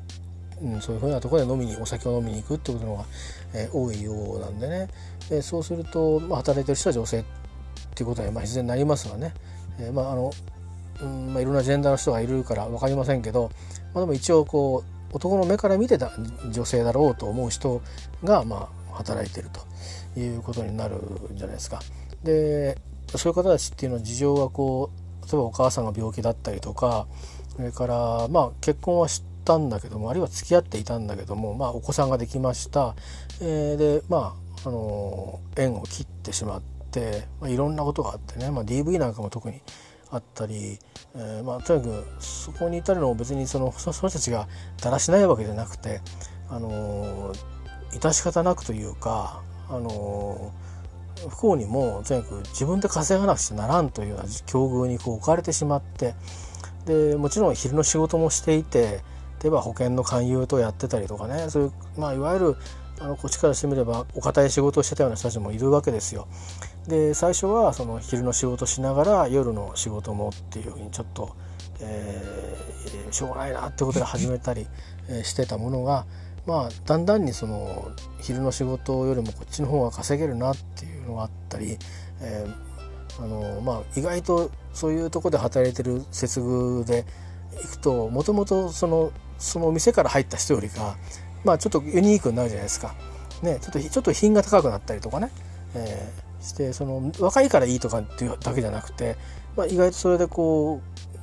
[0.62, 3.04] うん、そういうふうなところで飲みにお酒を飲みに行くってことのが、
[3.54, 4.88] えー、多いようなんでね、
[5.30, 7.24] えー、そうすると、まあ、働いてる人は女性っ
[7.94, 9.34] ていうことはまあ必然になりますがね、
[9.80, 10.32] えー、まああの
[11.02, 13.50] うんまあ、いろんなジェンダーの人がいるから分かりませんけど、
[13.92, 14.82] まあ、でも一応こ
[15.12, 16.12] う男の目から見てた
[16.50, 17.82] 女性だろうと思う人
[18.24, 19.50] がまあ働いてる
[20.14, 20.96] ということになる
[21.32, 21.80] じゃないですか。
[22.22, 22.78] で
[23.14, 24.90] そういう方たちっていうのは事情がこ
[25.22, 27.06] う例えばお母さんが病気だったりとか
[27.56, 32.94] それからまあ結婚はしたんだけどもあるいは付き合っていたんだけども、まあ、お子さんができました、
[33.40, 39.60] えー、でまああの縁を切ってしまって、まあ、いろんなことがあってね、まあ、DV なんかも特に
[40.10, 40.78] あったり、
[41.14, 44.48] えー、まあ、とにかくそこに至るのも別にそのその人たちが
[44.82, 46.00] だらしないわけじゃなくて、
[46.48, 47.32] あの、
[47.92, 50.52] 致し方なくというか、あの、
[51.28, 56.14] 不幸にもとにかく自分で稼がなくちゃならんというような境遇にこう置かれてしまって
[56.86, 59.00] でもちろん昼の仕事もしていて
[59.42, 62.56] 例えば保険の勧誘とやってたりとかねそういう、まあ、いわゆる
[63.00, 66.28] あのこっちからしてみればお堅い仕事をしてたような人たちもいるわけですよ。
[66.88, 71.36] で最初はその昼の仕事しながら夜の仕事もっていうふうにちょっと、
[71.80, 74.66] えー、しょうがないなってことで始めたり、
[75.24, 76.06] してたものが
[76.46, 81.76] まあだんだんにその昼の仕事よりもこっちの方が稼げるなっていうのがあったり、
[82.20, 82.65] えー、
[83.18, 87.06] あのまあ、意外とそういうとこで働いてる接遇で
[87.62, 90.96] 行くともともとそのその店から入った人よりか
[91.44, 92.94] まあちょっとユニークになるじゃないですか。
[93.42, 95.30] ね、ちょっとちょっと品が高くなったりとかね、
[95.74, 99.16] えー、してその若いからいいとかっていうだけじゃなくて、
[99.56, 100.80] まあ、意外とそれでこ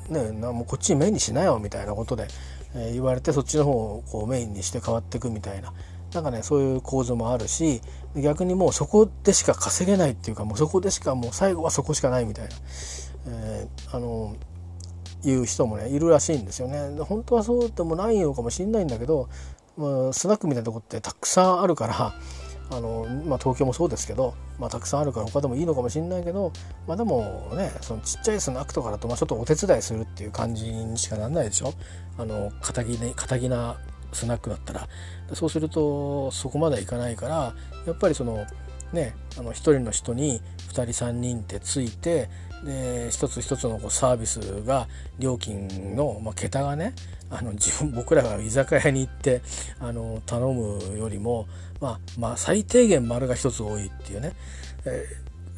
[0.10, 2.28] う、ね、なもうこっちにメインにしなよみたいなことで、
[2.76, 5.74] えー、言われてそっちの方をこうメインにして変わっていくみたいな。
[6.14, 7.82] なんかねそういう構造もあるし
[8.16, 12.52] 逆にもうそこでしか稼げないっていうかもうそこでしかもう最後はそこしかないみたいな、
[13.28, 14.36] えー、あの
[15.24, 17.00] いう人もねいるらしいんですよね。
[17.04, 19.30] 本当はそうでもないのかもしれないんだけど
[19.78, 22.14] まあ、スナックみたいなとこってたくさんあるから
[22.72, 26.52] あの、まあ、東京もそうですけど、まあ、たくさんあるから他でもいいのかもしれないけど、
[26.88, 31.74] まあ、でもねそのちっちゃいスナックとかだとまあちょっとお手伝いするっていう感じにしかなんないでしょ
[32.18, 33.78] あの肩着肩な
[34.12, 34.88] スナックだったら
[35.34, 38.46] そうするとそこまではいかないからやっぱりその
[38.92, 42.30] ねあの1人の人に2人3人ってついて
[42.64, 44.88] で一つ一つのこうサービスが
[45.20, 46.94] 料金の、まあ、桁がね
[47.30, 49.42] あの自分僕らが居酒屋に行って
[49.80, 51.48] あの頼むよりも、
[51.82, 54.34] まあ、まあ最低限丸が一つ多いっていうね、
[54.86, 55.06] え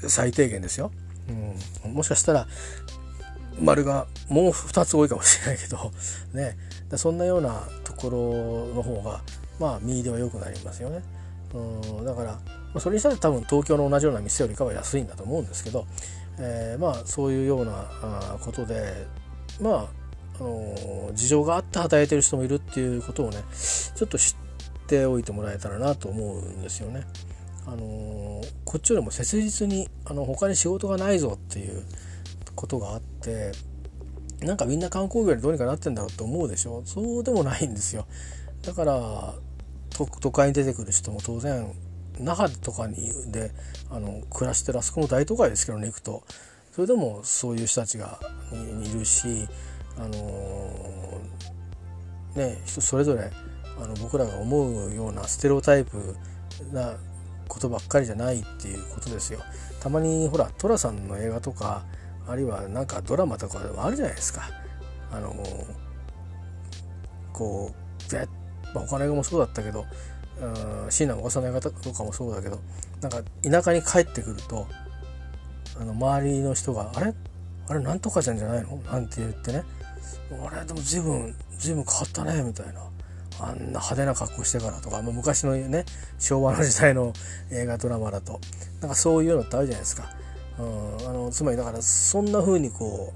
[0.02, 0.92] ー、最低限ですよ、
[1.84, 2.48] うん、もしかしたら
[3.60, 5.92] 丸がもう2つ多いかもしれないけど
[6.34, 6.58] ね。
[6.98, 9.22] そんなようなところの方が
[9.60, 11.02] まあ右では良くなりますよね。
[11.56, 12.40] うん、だから
[12.80, 15.86] それにしたら多分東京の同じような店よりかは安いんだと思うんですけど、
[16.38, 19.08] えー、まあそういうようなことで
[19.62, 19.86] まあ
[20.38, 23.38] あの事情があって働いてる人もいるっていうことをね
[23.96, 27.06] ちょっと知っておいてもらえたらなと思うんですよね。
[27.68, 31.84] あのこっちよりも切実にあの他に仕事がないぞっていう
[32.54, 33.54] ことがあって
[34.42, 38.06] なんかみんな観光業でどうにかなってんだろうと思うでしょそうでもないんですよ
[38.62, 39.34] だから
[39.98, 41.72] 都会に出てくる人も当然
[42.20, 43.52] 那覇とかにで
[43.90, 46.24] あの暮らしてるあそこも大都会ですけどね行くと
[46.72, 48.20] それでもそういう人たちが
[48.52, 49.48] いるし
[49.98, 53.32] あのー、ね人それぞれ
[53.82, 56.16] あの僕らが思うようなステレオタイプ
[56.72, 56.96] な
[57.48, 59.40] ことばっかりじゃないっていうことですよ。
[59.80, 61.84] たまにほら寅さんの映画とか
[62.28, 64.50] あるいはなんかドラマとかでもあるじゃないですか。
[65.12, 65.66] あのー、
[67.32, 68.45] こう、
[68.76, 69.86] まあ、お金もそうだったけど
[70.90, 72.60] 椎名お子さんの映画とかもそうだけど
[73.02, 74.68] なんか田舎に帰ってくると
[75.80, 77.14] あの周りの人が「あれ？
[77.68, 79.64] あれなんとかちゃんじゃないの?」なんて言ってね
[80.46, 82.82] 「あれでも随分随分変わったね」みたいな。
[83.38, 85.84] あんな派手な格好してからとか、まあ、昔のね
[86.20, 87.12] 昭和の時代の
[87.52, 88.40] 映画ドラマだと
[88.80, 90.10] なんかそういうのってあるじゃないですか。
[90.58, 90.64] う
[91.04, 93.12] ん、あのつまりだからそんな風にこ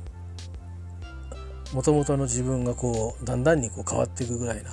[1.71, 4.71] うもともとの自分がこうだんだんにこう変わっていくぐらいな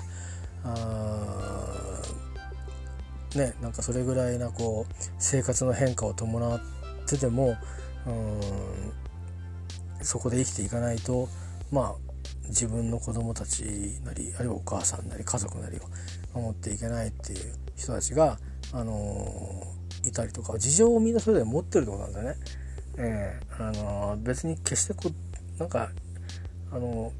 [0.67, 2.03] あ
[3.37, 6.61] ねなんかそれぐらいなこう生活の変化を伴っ
[7.07, 7.57] てても
[8.07, 8.41] うん
[10.03, 11.29] そこで生きていかないと
[11.71, 11.95] まあ
[12.49, 13.65] 自分の子供たち
[14.05, 15.81] なりあるいはお母さんなり家族なりを
[16.39, 18.39] 守っていけないっていう人たちが、
[18.73, 22.37] あのー、いたりとか事情をみんなそれぞれ持ってるってことなんだよね。
[22.99, 25.91] えー、あのー、別に決してこうなんか
[26.71, 27.13] あの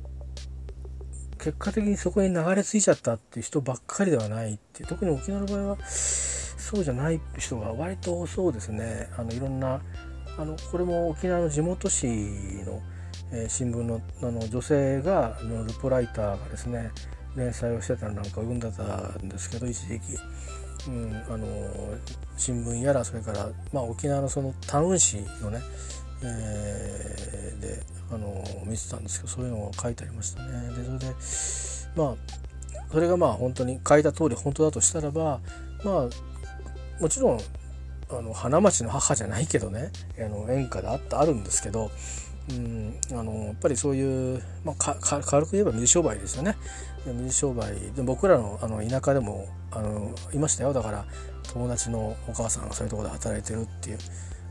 [1.39, 9.09] 結果的にそこに流れ着いちゃったっていう人ばっかりではないっていう特に沖縄の場合はそうじゃない人が割と多そうですね。
[9.17, 9.81] あのいろんな
[10.39, 12.13] あのこれも沖縄の地元紙
[12.65, 12.83] の、
[13.33, 16.91] えー、新聞のあの女性がのルポライターがですね
[17.37, 18.83] 連載をしてたのなんか読んでた
[19.19, 20.19] んですけど一時期、
[20.89, 21.47] うん、あの
[22.37, 25.61] 新聞やらそれから、まあ、沖縄のそのタウン誌のね、
[26.23, 30.69] えー、であの見てたんですけどそういうのが書いてありましたね。
[30.71, 31.07] でそれで
[31.97, 32.15] まあ
[32.93, 35.41] それがまあ本当に書いた通り本当だとしたらば
[35.85, 37.41] まあもちろん
[38.11, 41.91] あの花町の母じゃないけどねあの演歌であったあるんですけど、
[42.51, 46.57] うん、あのやっぱりそういう、まあ、軽く言えば水商売ですよね。
[47.07, 50.73] 水商売で僕らのあの田舎でもあのいましたよ。
[50.73, 51.05] だから
[51.53, 53.99] 友達のお母さんがそういうとこで働いてるっていう。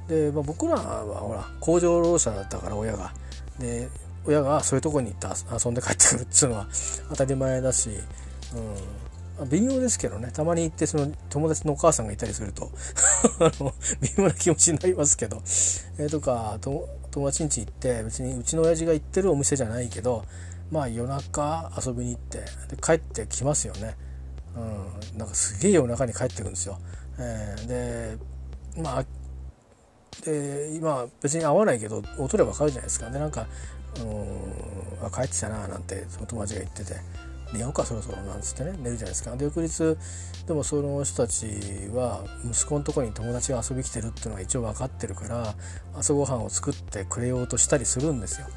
[0.07, 3.13] で、まあ、僕らはほら工場労働者だったから親が。
[3.59, 3.89] で
[4.25, 5.27] 親がそういうとこに行って
[5.65, 6.67] 遊んで帰ってくるっていうのは
[7.09, 7.89] 当たり前だし、
[9.39, 10.31] うん、微妙ですけどね。
[10.33, 12.71] たまに行ってその友達のお母さんがいたりすると
[14.01, 15.37] 微妙な気持ちになりますけど、
[15.97, 16.87] えー、とか友
[17.27, 20.25] 達ん家行って別にうちの親父が行ってるお店じゃないけど
[20.71, 22.45] まあ夜中遊びに行ってで
[22.81, 23.95] 帰ってきますよね、
[24.55, 26.79] うん、なんかすげえ夜中に帰ってくるんですよ、
[27.19, 28.17] えー、で
[28.81, 29.05] まあ
[30.23, 33.09] で今別に会わないけど音でわかるじゃないですか。
[33.09, 33.47] でなんか
[33.99, 36.95] 「うんあ帰ってきたな」なんてその友達が言ってて
[37.53, 38.75] 「寝ようかそろそろ」なんつってね。
[38.79, 39.35] 寝るじゃないですか。
[39.35, 39.97] で翌日
[40.47, 41.47] でもその人たち
[41.93, 45.55] は息子のとこに友達が遊び来てるっていうのが一応分かってるから
[45.95, 48.47] 朝ごはんを作ってくれようとしたりするんですよ。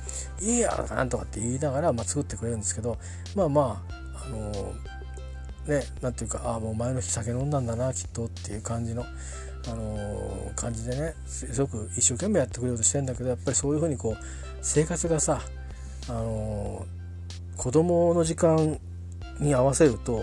[0.40, 2.98] いいやなんとかって言いながら、まあ、作ってくれるんですけど
[3.34, 4.74] まあまああの
[5.66, 9.06] ねなんていうかああもう前の日酒飲んだんだなきっとっていう感じの
[9.66, 14.24] あの感じでねすごく一生懸命やってくれようとしてんだけどやっぱりそういうふうにこう
[14.62, 15.40] 生活がさ、
[16.08, 16.86] あの
[17.56, 18.78] 子供の時間
[19.40, 20.22] に合わせると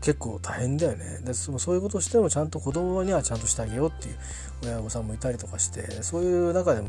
[0.00, 1.20] 結構大変だよね。
[1.24, 4.16] でそういうことをしてもちゃんと子供にはちゃんとしてあげようっていう
[4.62, 6.82] 親御さんもいたりとかしてそういう中で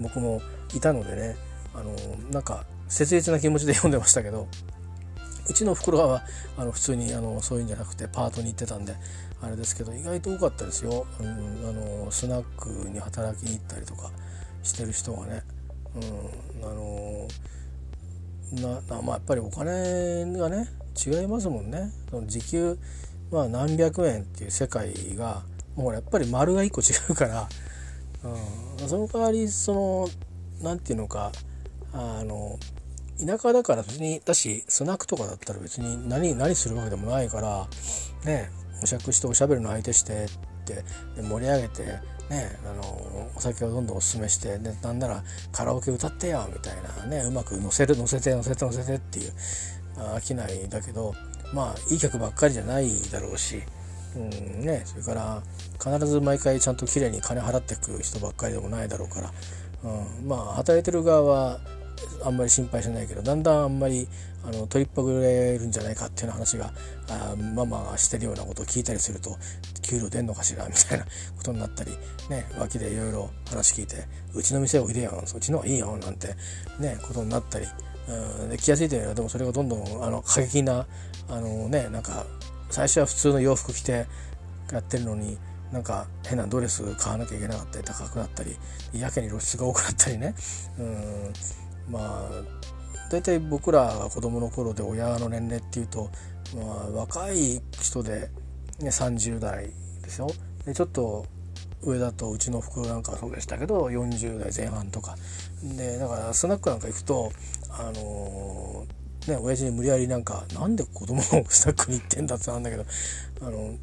[0.00, 0.40] 僕も
[0.74, 1.36] いたのでね
[1.74, 1.94] あの
[2.30, 4.46] なんか切実な気持ちで読んでましたけど
[5.48, 6.22] うちの袋は
[6.56, 8.94] あの普通にあのそういうんじゃなくてパートに行ってたんで
[9.42, 14.10] あれですけど意外と多かったですよ、うん、あのスナックに働きに行ったりとか
[14.62, 15.42] してる人がね、
[15.94, 17.28] うん、あの
[18.52, 20.68] なまあやっぱりお金がね
[21.06, 21.90] 違いますもんね。
[22.10, 22.78] その時給
[23.30, 25.42] まあ何百円っていう世界が
[25.76, 27.48] もうやっぱり丸が1個違うから、
[28.80, 30.08] うん、その代わりその
[30.62, 31.32] 何て言うのか
[31.92, 32.58] あの
[33.24, 37.66] 田舎だから別にだしスナックとかだったら別に何何するわけでもないから
[38.24, 38.50] ね。
[38.82, 40.28] お酌しておしゃべりの相手してっ
[40.64, 40.74] て
[41.20, 41.84] で盛り上げて
[42.30, 49.32] ねあのお酒をどんどんおすすめしてでなんならカラオケ歌ってよみたいなねうまく乗せる乗せて乗せて乗せてっていう
[49.96, 51.14] 飽きないだけど
[51.52, 53.62] まあいい曲ばっかりじゃないだろうし、
[54.16, 55.42] うんね、それから
[55.82, 59.32] 必ず毎回ちゃんと綺麗に金払ってく人ばっかりでもないだろうから、
[59.84, 61.60] うん、まあ働いてる側は
[62.24, 64.06] あんまり心配しないけどだんだんあんまり
[64.44, 66.72] あの取りっぱぐれるんじゃないかっていう話が
[67.08, 69.36] あママがしてるようなことを聞いたりすると
[69.82, 71.04] 給料出んのかしらみたいな
[71.36, 71.92] ことになったり
[72.28, 76.28] ね脇でいろいろ話聞いてうちの店おいでようちの方がいいよなんて
[76.78, 77.66] ねことになったり
[78.08, 80.86] うんで気が付いてるよでもそれがどんどんあの過激な
[81.28, 82.24] あのねなんか
[82.70, 84.06] 最初は普通の洋服着て
[84.72, 85.36] やってるのに
[85.72, 88.56] なんか変なドレス買わなきゃいけなかったり高くなったり
[88.92, 90.34] やけに露出が多くなったりね。
[90.78, 91.32] うん
[91.90, 92.70] まあ
[93.10, 96.10] 大体僕らが子供の頃で親の年齢っていうと、
[96.56, 98.30] まあ、若い人で、
[98.78, 99.70] ね、30代
[100.02, 100.28] でしょ
[100.64, 101.26] でちょっと
[101.82, 105.16] 上だとうちの服なんかそうでしたけど40代前半とか。
[105.76, 107.32] でだからスナックなんか行くと
[107.70, 112.84] あのー、ね親父に無理やりなんかなんで子供をスナックに行ってんだってなんだけど
[113.42, 113.74] あの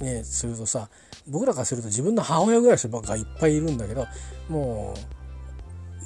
[0.00, 0.88] ねするとさ
[1.28, 4.06] 僕らからすると自分の母親ぐらいの人がいっぱいいるんだけど
[4.48, 5.21] もう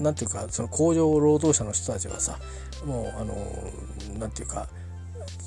[0.01, 2.39] 何て言うかその工場労働者の人たちはさ
[2.85, 3.35] もうあの
[4.19, 4.69] 何て言うか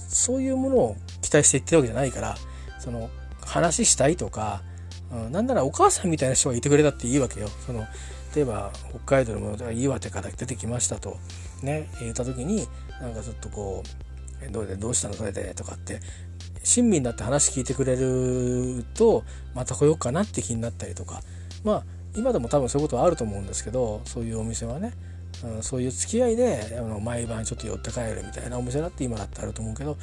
[0.07, 2.35] そういうものを期待して言ってるわけじゃないから
[2.79, 3.09] その
[3.45, 4.61] 話したいとか、
[5.11, 7.47] うん、なんならお母さんみたいな人がいてくれたっていいわけよ。
[7.65, 7.85] その
[8.35, 11.17] 例えば北海道のものでは岩手から出てきましたと
[11.63, 12.67] ね言った時に
[13.01, 13.83] なんかちょっとこ
[14.47, 15.99] う「どうでどうしたのそれで」とかって
[16.63, 19.23] 親身になって話聞いてくれると
[19.55, 21.21] また来ようかなって気になったりとか
[21.63, 21.83] まあ
[22.15, 24.93] 今でも多分そういうことはあると思うんですけどそういうお店はね、
[25.43, 29.97] うん、そういう付き合いであの毎晩ちょっと寄って帰るみたいなお店だって今だってあると思うけど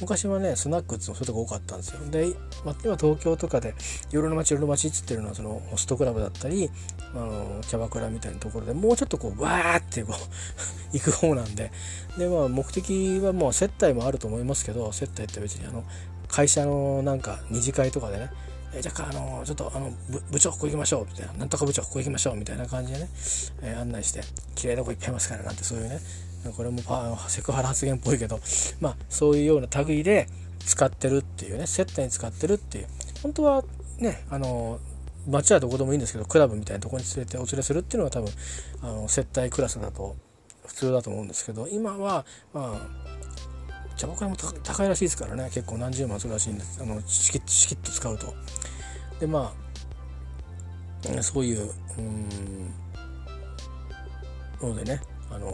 [0.00, 2.00] 昔はねスナックっていうのそういうとこ多かったんですよ。
[2.10, 3.74] で、ま、今東京とかで
[4.10, 6.70] 夜の街夜の街っつってるのはそのホストクラブだったり
[7.14, 10.16] あのキャバクラみたいなところでもうちょっとこうわーってこう
[10.96, 11.70] 行く方なんで。
[12.18, 15.84] でまあ目的はもう接待もあると思いますけど接待って別にあの
[16.26, 18.30] 会社のなんか二次会とかでね
[18.74, 19.92] えじゃああのちょっとあの
[20.30, 23.08] 部長ここ行きましょうみたいななんとか部長ここ行きましょうみたいな感じでね、
[23.62, 24.20] えー、案内して
[24.54, 26.00] 綺麗なとこ行っちゃいますからなんてそういうね
[26.56, 28.40] これもパセクハラ発言っぽいけど
[28.80, 30.26] まあそういうような類で
[30.64, 32.86] 使ってるっていうね接待に使ってるっていう
[33.22, 33.64] 本当は
[33.98, 34.78] ねあの
[35.28, 38.30] 街はどこでもいいんですけどクラブみたいなとこに連れてお連れするっていうのが多分
[38.82, 40.16] あの接待クラスだと
[40.66, 43.10] 普通だと思うんですけど今はまあ
[44.00, 45.50] キャバクラも高いらしいですからね。
[45.52, 46.80] 結構何十万するらしいんです。
[46.82, 48.32] あのしきしきっと使うと。
[49.20, 49.52] でま
[51.18, 55.48] あそういううんのでねあの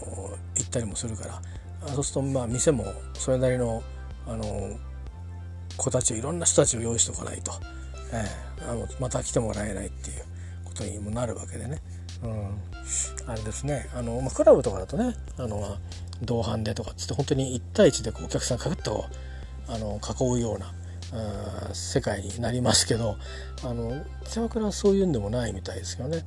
[0.55, 1.43] 行ったりもするから。
[1.89, 3.83] そうするとまあ店もそれなりの
[4.29, 4.79] あの
[5.77, 7.51] 子たちをいろんな人たちを用意しておかないと、
[8.13, 10.23] えー、あのまた来てもらえないっていう
[10.65, 11.83] ことにもなるわけでね、
[12.23, 12.61] うん、
[13.29, 13.89] あれですね。
[13.93, 15.77] あの、まあ、クラブとかだとねあの
[16.23, 19.07] 同伴でとかっつって本当に1対1でこうお客さんかくっと
[19.69, 20.73] あの囲うような
[21.73, 23.17] 世界になりますけど
[23.63, 26.25] あのキャバクラはそういうんでもないみたいですけどね、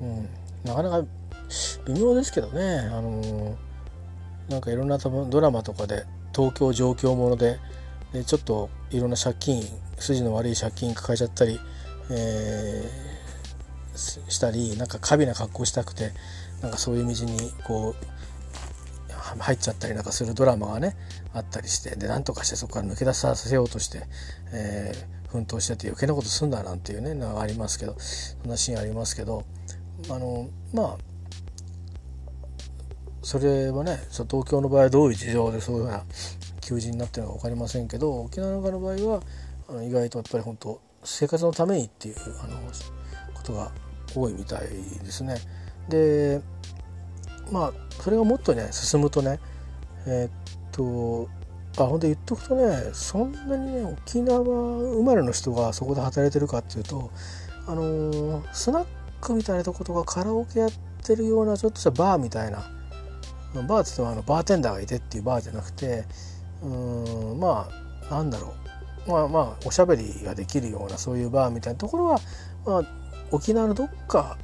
[0.00, 0.28] うん、
[0.64, 1.04] なかなか
[1.86, 2.78] 微妙ですけどね。
[2.92, 3.56] あの
[4.48, 7.58] なんかいろんな多分ドラマとかで東京状況もので
[8.12, 9.62] でちょっといろんな借金
[9.98, 11.58] 筋の悪い借金抱えちゃったり、
[12.10, 16.12] えー、したりなんか過敏な格好したくて
[16.60, 18.11] なんかそういう道にこう
[19.38, 20.96] 入っちゃったりなんかするドラマがね
[21.32, 24.02] あったりしてでなんとかしてそこから抜け出させようとして、
[24.52, 29.44] えー、奮闘してて余計なことすんだなんていうねのがありますけどそんなシーンありますけど
[30.10, 30.96] あのまあ
[33.22, 36.04] それはね東京の場合はどういう事情でそういうふうな
[36.60, 39.22] 求人になってるのか分かりませんけど沖縄の場合は
[39.68, 42.56] あの意外とやっぱり本当生活のためにっていうあの
[43.34, 43.72] ことが
[44.14, 45.36] 多いみたいですね。
[45.88, 46.40] で
[47.52, 49.38] まあそれがもっとね進むとね
[50.06, 50.30] えー、っ
[50.72, 51.28] と
[51.78, 57.10] あほんで言っとくとねそんなにね沖縄生まれの人がそこで働いてるかっていうと
[57.66, 58.86] あのー、スナッ
[59.20, 60.72] クみたいなとことかカラオケやっ
[61.04, 62.58] てるようなちょっとしたバーみたいな
[63.54, 66.04] バーって言ってもあのバーテンダーがいてっていうバーじゃなくて
[66.62, 66.66] う
[67.36, 67.68] んま
[68.10, 68.62] あなんだろう。
[69.06, 72.20] まあまあおしゃべりができるようなそういうバーみたいなところは、
[72.64, 72.82] まあ、
[73.30, 74.38] 沖縄のどっか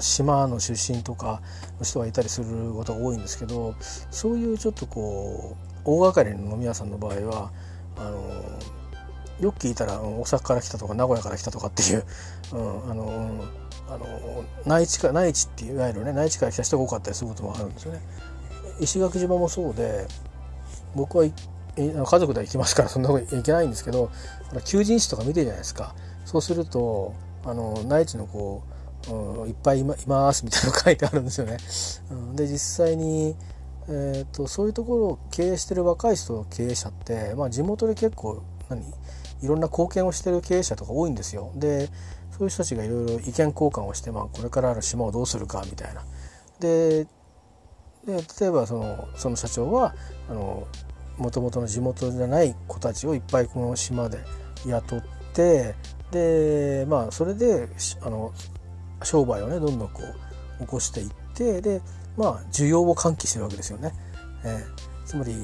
[0.00, 1.40] 島の出身とか
[1.78, 3.74] の人がいたりすることが多いんですけど
[4.10, 7.50] そういうちょっとこう大掛かりの飲み屋さんの場合は
[7.96, 8.20] あの
[9.40, 12.04] よく聞いたら大阪から来たとか名古屋から来たとかっていう、
[12.52, 13.44] うん、あの
[13.88, 18.00] あの内地か内地っていういわゆるね内地から来た人が多かったりすることもあるんですよね。
[18.80, 20.06] 石垣島もそうで
[20.94, 21.24] 僕は
[21.76, 24.10] 家族で行きますからそんなこといけないんですけど
[24.64, 27.14] 求人誌とか見てるじゃないですかそうすると
[27.44, 28.75] あの内地のこう
[29.08, 29.94] うん、いっぱいいま
[30.32, 31.58] すみたいなの書いてあるんですよね。
[32.10, 33.36] うん、で実際に、
[33.88, 38.82] えーと、そういうところを経営してる若い人の経営者って、まあ、地元で結構何
[39.42, 41.52] いろんな貢献をしてる経営者とか多いんですよ。
[41.54, 41.88] で
[42.30, 46.04] そういう人たちがいろいろ意見交換をして、まあ、これからの島をどうするかみたいな。
[46.60, 47.06] で
[48.06, 49.94] で例えばそのその社長は
[50.28, 50.66] あの
[51.18, 54.18] 元々の地元じゃない子たちをいっぱいこの島で
[54.66, 55.02] 雇っ
[55.32, 55.74] て
[56.12, 57.68] でまあそれで
[58.02, 58.32] あの
[59.06, 60.02] 商売をねどんどんこ
[60.60, 61.80] う起こしていってで
[62.16, 63.92] まあ需要を喚起してるわけですよね。
[64.44, 65.34] えー、つまり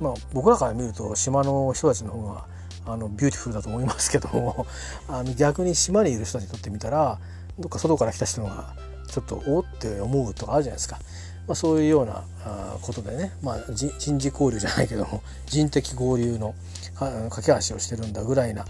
[0.00, 2.44] まあ僕らから見ると島の人たちの方が
[2.86, 4.66] あのビューティフルだと思いますけども
[5.08, 7.18] あの逆に島にいる人たちにとってみたら
[7.58, 8.74] どっか外から来た人が
[9.08, 10.98] ちょっとおって思うとかあるじゃないですか。
[11.46, 12.24] まあ、そういうような
[12.82, 16.56] ことでね、まあ、人事交流じゃないけども人的合流の
[17.30, 18.64] 架け橋をしてるんだぐらいな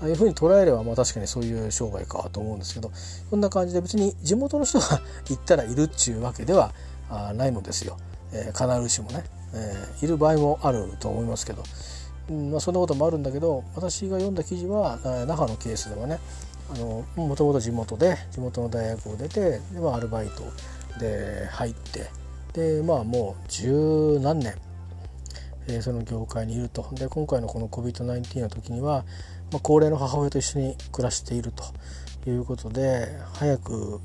[0.00, 2.90] ああいうふうに捉えればまあ確かにそういう商売かと思うんですけど
[3.30, 6.72] こんな感じで別に地元の人が 行ったらいるっちゅうわけでは
[7.34, 7.96] ないのですよ、
[8.32, 9.24] えー、必ずしもね、
[9.54, 11.62] えー、いる場合もあると思いますけど、
[12.30, 16.18] うんまあ、そんなこともあるんだけど私が読んだ記事は那覇のケースではね
[17.16, 20.44] もともと地元で地元の大学を出てで、まあ、アルバイト
[20.98, 22.10] で入って
[22.52, 24.54] でまあもう十何年、
[25.68, 26.88] えー、その業界にいると。
[26.92, 29.04] で今回のこの COVID-19 の時には、
[29.52, 34.00] まあ、高齢の母親と一緒に暮らしているということで早く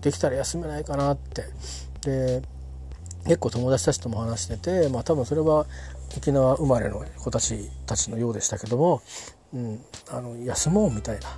[0.00, 1.44] できたら休めないかなって
[2.02, 2.42] で
[3.24, 5.66] 結構友達たちとも話しててまあ多分それは
[6.16, 9.02] 沖縄生まれの子たちたちのようでしたけども、
[9.52, 9.80] うん、
[10.10, 11.28] あの休もうみたいな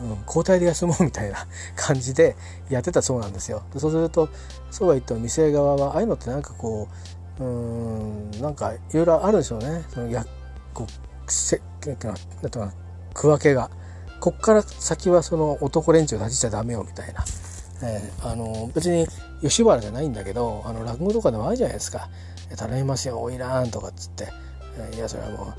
[0.00, 2.36] うん、交代で休もうみたいな感じで
[2.70, 3.62] やってたそうなんですよ。
[3.72, 4.28] でそうすると
[4.70, 6.88] そうは言っても店側はああいうのってなんかこ
[7.40, 9.84] ううんなんかいろいろあるんでしょうね。
[9.88, 10.24] そのや
[10.72, 11.60] こうせ
[12.42, 12.68] だと
[13.14, 13.70] 区分けが。
[14.20, 17.24] こっから先はその男連中立ちちゃダメよみたいな。
[17.82, 19.06] えー、あの別に
[19.40, 22.08] 吉原じゃないんだけどあの落語とかでもあるじゃないですか
[22.56, 24.32] 「頼みますよおいらん」とかっつって
[24.96, 25.54] 「いやそれはも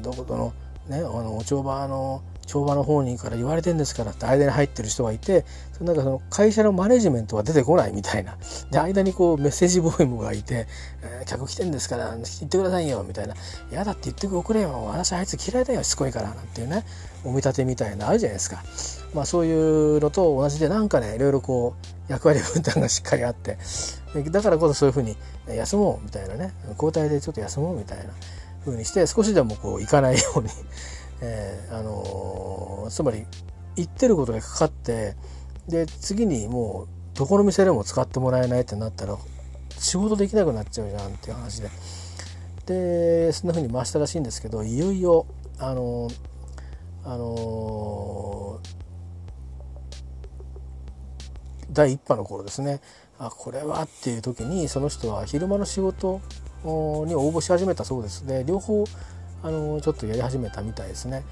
[0.00, 0.52] うどことの
[0.88, 8.36] ねあのお帳場の帳場の方にから言われてんですからって間に入ってる人がいてそのなんかその会社のマネジメントは出てこないみたいな。
[8.72, 10.66] で間にこうメッセージボーイムがいて、
[11.02, 13.34] えー、客来てんですから言ってくださいよみたいな
[13.70, 16.84] 「嫌だって言っておくれよ私あいつ嫌いだよしつこいから」なんていうね
[17.24, 18.64] お見立てみたいなあるじゃないですか。
[19.14, 21.74] まあそういうのと同じでなんかねいろいろこ
[22.08, 23.58] う役割分担がしっかりあって。
[24.30, 25.16] だからこそそういうふうに
[25.48, 26.52] 休もうみたいなね。
[26.72, 28.04] 交代でちょっと休もうみたいな。
[28.64, 30.48] ふうにして少しでもこう行かないように
[31.20, 33.24] えー、あのー、つまり
[33.76, 35.16] 言ってることがかかって
[35.68, 39.16] で次にもうどこの店でも使ってもらえないってなったら
[39.78, 41.70] 仕事できなくなっちゃうじゃんっていう話で。
[42.66, 45.26] でそんな風に回したらしいんですけどいよいよ
[45.58, 46.14] あのー、
[47.04, 48.60] あの
[51.72, 52.80] 第一波の頃ですね。
[53.18, 56.20] あこれはっていう時にその人は昼間の仕事
[56.64, 58.22] に応募し始めたそうです。
[58.22, 58.84] ね両方
[59.42, 61.24] あのちょっとやり始めたみたいですね。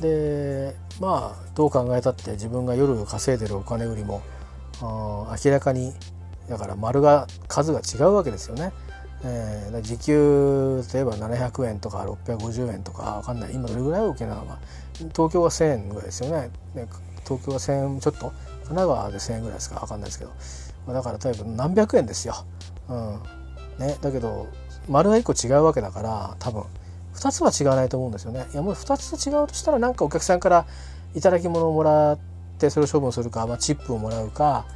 [0.00, 4.22] でまあどう考えたって自分が夜稼いでるお金よりも
[4.80, 5.92] 明らかに
[6.48, 8.72] だから丸が数が違うわけですよね。
[9.24, 14.58] えー、時給例えば700円とか650円とか分かんない今どれぐらい沖縄は
[15.14, 16.50] 東京は1,000円ぐらいですよね
[17.22, 22.34] 東京は1,000円ちょっと神奈川で1,000円ぐらいですか分かんないですけどだから例えば何百円ですよ。
[22.88, 23.20] うん
[23.78, 24.48] ね、だけど
[24.88, 26.64] 丸が1個違うわけだから多分
[27.22, 28.46] 2つは違わないと思うんですよね。
[28.52, 30.66] いやもう2つ違うとしたらなんかお客さんから
[31.14, 32.18] 頂き物をもらっ
[32.58, 34.66] てそれを処分するか、まあ、チップをもらうか、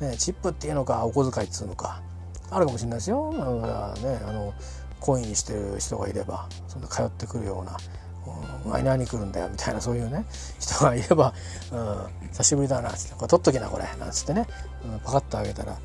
[0.00, 2.02] ね、チップっていうのかお小遣いっつうのか
[2.50, 3.32] あるかもしれないですよ。
[3.32, 4.52] だからねあの
[5.00, 7.76] コインにしてる人がいればそんな通ってくるような
[8.70, 10.26] 「マイナーに来るんだよ」みたいなそういうね
[10.58, 11.32] 人がいれば
[11.72, 14.46] 「うん、久しぶりだな」っつって「これ取っときなこれ」なんつってね、
[14.84, 15.78] うん、パカッとあげたら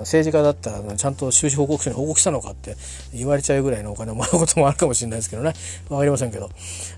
[0.00, 2.76] 政治家だったらちゃんと収支報告書に報告したのかって
[3.14, 5.54] 言われちゃうぐらいのお金をもらうこともあるかもしれないですけどね。
[5.88, 6.50] 分かりませんけど、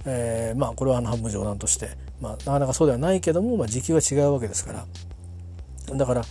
[0.04, 4.86] えー、まあこれはあの半分冗談として、まあ、なかなかそうではないけども、まあ、時給は違うわけですから。
[5.96, 6.22] だから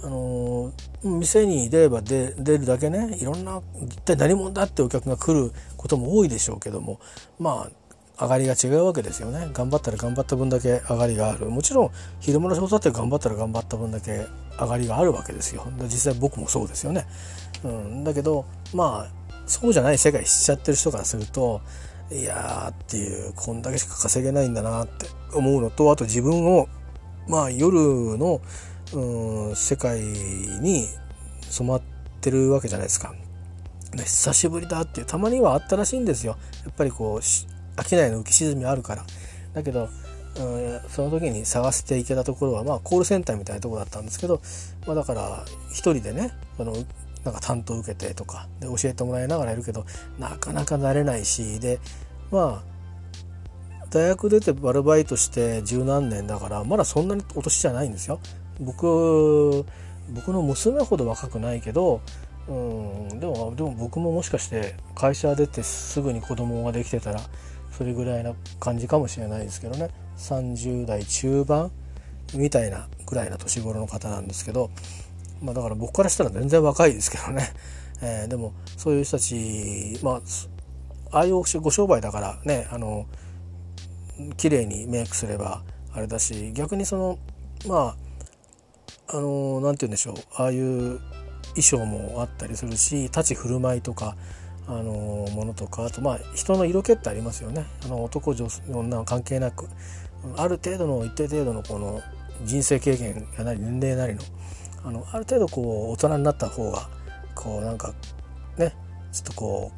[0.00, 7.00] あのー、店に出れば出るだけねいろんな一体何者だってお客が来ることも多いでしょうけども
[7.40, 7.70] まあ
[8.20, 9.48] 上がりが違うわけですよね。
[9.52, 11.46] 頑張ったら頑張った分だけ上がりがある。
[11.46, 11.90] もちろん
[12.20, 14.26] 昼間の仕事だって頑張ったら頑張った分だけ
[14.58, 15.66] 上がりがあるわけですよ。
[15.84, 17.06] 実際僕もそうですよね、
[17.64, 18.44] うん、だけど
[18.74, 21.60] まあそうじゃない世界しちゃってる人からすると
[22.10, 26.68] いやーっていうこんだけしか稼げないんだなって思うのとあと自分を
[27.28, 28.40] まあ夜の、
[28.94, 30.86] うん、世界に
[31.50, 31.82] 染まっ
[32.20, 33.14] てるわけじゃないですか。
[33.96, 36.36] 久しぶりだっていうたまにはあったらしいんですよ。
[36.64, 37.22] やっぱりこう
[37.82, 39.04] 商いの浮き沈みあるから。
[39.54, 39.88] だけど
[40.38, 44.40] うんその時に探していけたところは、まあ、コールセンターみたいなとこだったんですけど、
[44.86, 46.72] まあ、だから一人でねその
[47.24, 49.84] なんか担当受けてとかで教えてもらいながらやるけど
[50.18, 51.80] なかなか慣れないしで
[52.30, 58.20] まあ大学出てアルバイトして十何年だからまだそんなにお年じゃないんですよ。
[58.60, 59.64] 僕
[60.10, 62.00] 僕の娘ほど若くないけど
[62.48, 67.20] うんでもでも僕ももしかして会社出てすぐに子供ができてたら
[67.78, 69.90] それぐらいな感じかもしれないですけどね。
[70.16, 71.70] 30代中盤
[72.34, 74.70] みたいなぐらいな年頃の方なんですけど、
[75.40, 77.52] まあ、だから僕からしたら全然若いですけどね、
[78.02, 80.20] えー、でもそういう人たちま
[81.12, 83.06] あああいうご商売だからねあの
[84.36, 85.62] 綺麗にメイクすれば
[85.94, 87.18] あれだし逆にその
[87.68, 87.96] ま
[89.08, 90.14] ああの何て言うんでしょう。
[90.34, 90.98] ああいう
[91.54, 94.16] 衣装もあったりするし立ち振る舞いとか
[94.68, 97.64] あのものとかあとまあ人の色気ってありますよね。
[97.84, 99.66] あの男女女関係なく
[100.36, 102.02] ある程度の一定程度のこの
[102.44, 104.20] 人生経験やなり年齢なりの
[104.84, 106.88] あのある程度こう大人になった方が
[107.34, 107.94] こうなんか
[108.58, 108.74] ね
[109.12, 109.72] ちょっとこ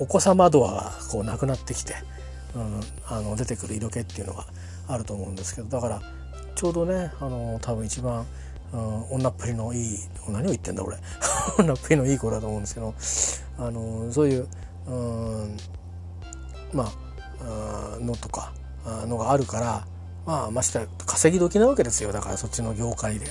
[0.00, 1.94] うお子様度がこうなくなってきて、
[2.54, 4.46] うん、あの出てくる色気っていうのが
[4.86, 6.02] あると思うんですけどだから
[6.54, 8.26] ちょうどねあの多分一番
[8.72, 10.96] うん、女っぷりのいい何を言ってんだ俺。
[11.58, 12.94] 女っぷりのいい子だと思うんですけど
[13.58, 14.48] あのそういう
[14.86, 15.56] うん
[16.72, 16.92] ま
[17.40, 18.52] あのとか
[19.06, 19.86] のがあるから
[20.26, 22.12] まあまして稼ぎ時なわけですよ。
[22.12, 23.26] だからそっちの業界で。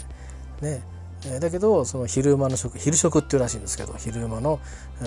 [0.61, 0.81] ね。
[1.39, 4.59] だけどその昼間の職昼職っていうらしいんですけど昼間の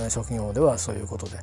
[0.09, 1.39] 職業ではそういうことで、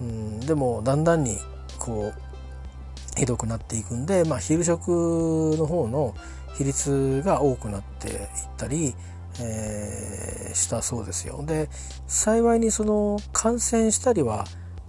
[0.00, 1.38] うん、でもだんだんに
[1.80, 6.14] こうひどくなっていくんで、まあ、昼食の方の
[6.56, 8.18] 比率が多くなっていっ
[8.56, 8.94] たり、
[9.40, 11.44] えー、したそうですよ。
[11.46, 11.68] で
[12.06, 14.44] 幸いにその感染したりは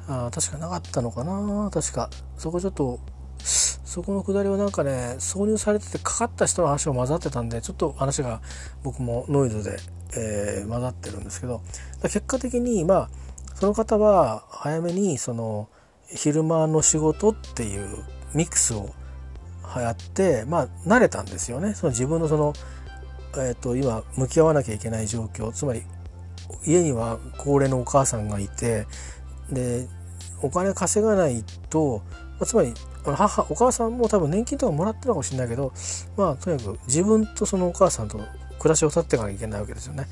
[0.07, 1.69] あ確かなかったのかな。
[1.71, 2.99] 確かそこちょっと
[3.43, 8.41] そこのくだりはなんかね挿入されててかかった人の話が混ざってたんでちょっと話が
[8.83, 9.77] 僕もノイズで、
[10.15, 11.61] えー、混ざってるんですけど。
[12.03, 13.09] 結果的にまあ
[13.55, 15.67] その方は早めにその
[16.09, 17.87] 昼間の仕事っていう
[18.33, 18.91] ミックスを
[19.75, 21.73] 流行ってまあ慣れたんですよね。
[21.73, 22.53] その自分のその、
[23.43, 25.83] えーと、今向き合わなきゃいけない状況つまり
[26.65, 28.85] 家には高齢のお母さんがいて
[29.51, 29.87] で
[30.41, 32.73] お金稼がないと、まあ、つまり
[33.03, 35.71] 母お母さんも多分年金とかもらってるかもしれないけど
[36.15, 38.19] まあとにかく自分とそのお母さんと
[38.59, 40.07] 暮らしを立っていかなきゃいけないわけですよね。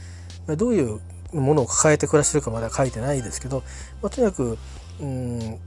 [0.56, 1.00] どういう
[1.34, 3.64] ものを抱えて暮らしてるかまでは書いてないですけど、
[4.02, 4.58] まあ、とにかく
[5.02, 5.60] うん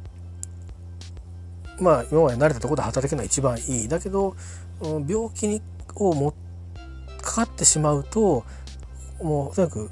[1.80, 4.36] まあ今まで慣れたところで働けるのが一番いいだけど
[4.80, 5.60] 病気に
[5.96, 6.32] をも
[7.22, 8.44] かかってしまうと
[9.22, 9.90] もうとにかく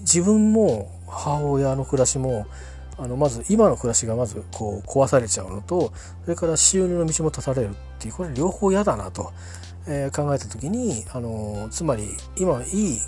[0.00, 2.46] 自分も母親の暮らしも
[2.96, 5.92] あのまず今の暮らしがまずこう壊されちゃうのと
[6.24, 9.32] それから収入の道も断たれるっていうこれ両方嫌だなと、
[9.88, 12.98] えー、考えた時にあのつまり今いい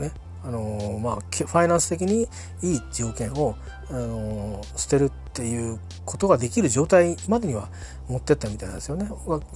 [0.00, 0.12] ね
[0.42, 2.28] あのまあファイナンス的に
[2.62, 3.56] いい条件を
[3.90, 7.68] あの捨てるっていうことができる状態までには
[8.08, 9.08] 持ってったみたいなんですよね。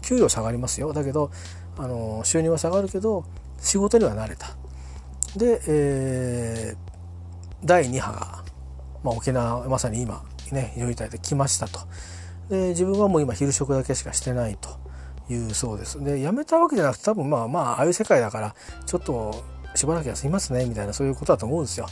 [0.03, 1.31] 給与下がりますよだけど
[1.79, 3.25] あの収入は下がるけど
[3.59, 4.49] 仕事には慣れた。
[5.37, 8.45] で、えー、第2波が、
[9.03, 10.23] まあ、沖縄まさに今
[10.53, 11.81] ね医療体で来ましたと。
[12.51, 14.69] で自分はもう今昼食だけしかしてないと
[15.33, 16.03] いうそうです。
[16.03, 18.55] で辞めたわけじゃなくて多分まあまあああいう世界だから
[18.87, 19.43] ちょっと
[19.75, 21.87] しばらく休みますねみたいなそういうことだと思うんですよ。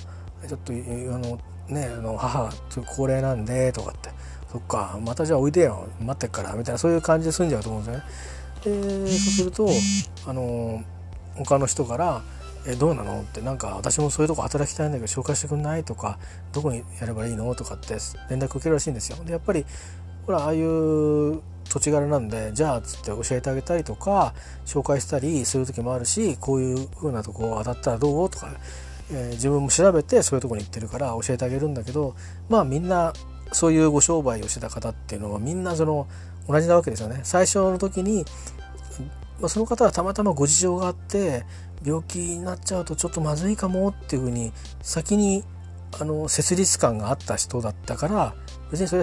[0.46, 0.76] ちょっとあ
[1.18, 4.10] のねあの母ちょっと高齢なんでとかって
[4.50, 8.04] そっかまたじゃあおいでよ待ってっからみたいなそういう感じで済んじゃうと思うんですよね。
[8.64, 9.68] でそうすると
[10.26, 10.82] あの
[11.36, 12.22] 他の人から
[12.66, 15.84] 「えどうなの?」ってなんか私もそういうとこ働きたいんだけど紹介してくんない？
[15.84, 16.18] とか
[16.52, 17.54] どこにやればいいの？
[17.54, 17.96] とかって
[18.30, 19.16] 連絡受けるらしいんですよ。
[19.24, 19.64] でやっぱり
[20.26, 24.34] ほらああいう土地柄なんでじゃあっつって教えてあげたりとか
[24.66, 28.30] 紹介したりする時もあるしこういう風なとこ当たったらどう？
[28.30, 28.48] とか
[29.10, 32.14] えー、自分も調べてそういうとこに行ってるから教えてあげるんだけど
[32.48, 33.12] まあみんな
[33.52, 36.06] そういうご商売をしてた方っていうのはみんなその
[36.48, 37.20] 同じなわけですよね。
[37.22, 38.24] 最初の時に、
[39.40, 41.44] まあ、その方はたまたまご事情があって
[41.84, 45.44] 病気になっちゃうとちょっとまずいかもっていうふうに先に
[46.00, 48.34] あの設立感があった人だったから
[48.70, 49.02] 別にそれ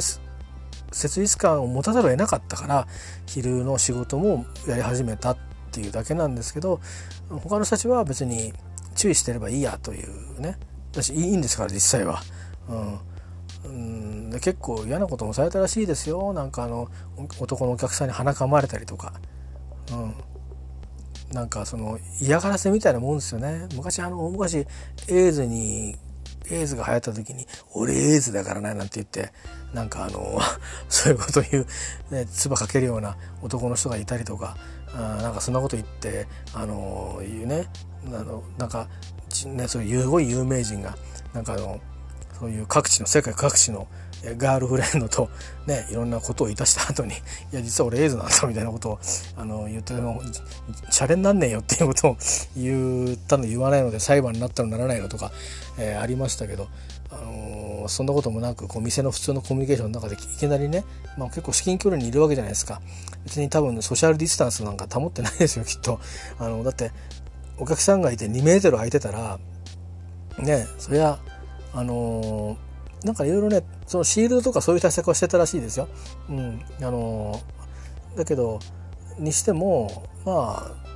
[0.91, 2.87] 設立感を持たざるを得なかったから
[3.27, 5.37] 昼の仕事もやり始めたっ
[5.71, 6.79] ていうだけなんですけど
[7.29, 8.53] 他の人たちは別に
[8.95, 10.57] 注意してればいいやというね
[10.91, 12.21] 私いいんですから実際は。
[12.67, 12.99] うん、
[13.67, 16.33] んで結構嫌なこともされたらしいですよ。
[16.33, 16.89] なんかあの
[17.39, 19.13] 男のお客さんに鼻かまれたりとか、
[19.91, 20.13] うん、
[21.33, 23.67] なんかその嫌がらせみたいなもんですよね。
[23.75, 24.65] 昔あの大昔
[25.07, 25.95] エイズに
[26.49, 29.31] エイズが流行った時に「俺エイズだからね」なんて言って
[29.73, 30.39] なんかあの
[30.89, 31.67] そういうこと言う、
[32.13, 34.57] ね、唾かけるような男の人がいたりとか
[34.93, 37.67] あなんかそんなこと言ってあのいうね。
[38.07, 38.87] あのなんか、
[39.45, 40.97] ね、そういうすごい有名人が
[41.33, 41.79] なんかあの
[42.39, 43.87] そういう各地の世界各地の
[44.37, 45.29] ガールフレンドと
[45.65, 47.13] ねいろんなことをいたした後に
[47.53, 48.99] 「いや実は俺エイズなんだ」みたいなことを
[49.37, 50.21] あの言っての
[50.89, 52.17] シャレになんねえよっていうことを
[52.57, 55.31] 言ったの言わないので裁判になったのならないのとか、
[55.77, 56.67] えー、ありましたけど、
[57.11, 60.83] あのー、そんなこともなくこう店の普通のコミュニケーションの中でいきなりね、
[61.17, 62.81] まあ、結構至近距離にいるわけじゃないですか
[63.23, 65.99] 別に多分ソーシャルディスタンスなんか保ってないですよきっと。
[66.39, 66.91] あのだって
[67.57, 69.39] お客さんがいて2メートル空いてたら
[70.39, 71.19] ねそりゃ
[71.73, 75.87] あのー、なんかいろいろねそのシールドとかそういう対策はしてたらしいですよ。
[76.29, 78.59] うん、あのー、だけど
[79.17, 80.89] にしてもまあ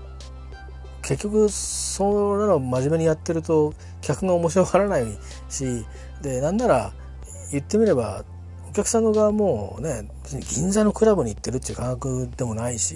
[1.02, 5.06] 結局それらを真面目にやってると客が面白がらない
[5.50, 5.86] し
[6.22, 6.94] でなんなら
[7.52, 8.24] 言ってみれば
[8.70, 10.08] お客さんの側もね
[10.54, 12.96] 銀座のクラブに行ってるっていう感覚でもないし、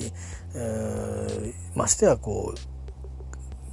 [0.56, 2.78] えー、ましてやこう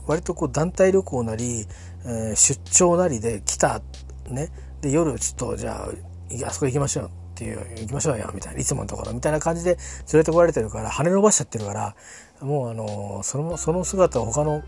[0.07, 1.67] 割とこう団体旅行なり、
[2.05, 3.81] えー、出張なりで来た、
[4.29, 4.51] ね。
[4.81, 9.77] で、夜ちょっとじゃあ、あそこ行きましょうっていう、行きましょうよ、みたいな、いつものところ、みたいな感じで
[10.13, 11.97] 連れてこられてるから、羽伸ばしちゃってるから、
[12.41, 14.63] もうあの、その、その姿を他の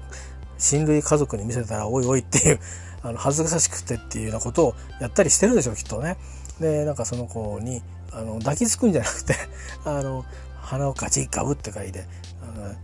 [0.58, 2.60] 親類家族に見せたら、おいおいっていう、
[3.02, 6.16] あの、恥ずかしくてっていうようなことをやったりしてるでしょう、きっとね。
[6.60, 7.82] で、なんかその子に、
[8.12, 9.34] あの、抱きつくんじゃなくて
[9.84, 10.24] あの、
[10.60, 12.06] 鼻をガチッガブって嗅いで、
[12.42, 12.74] あの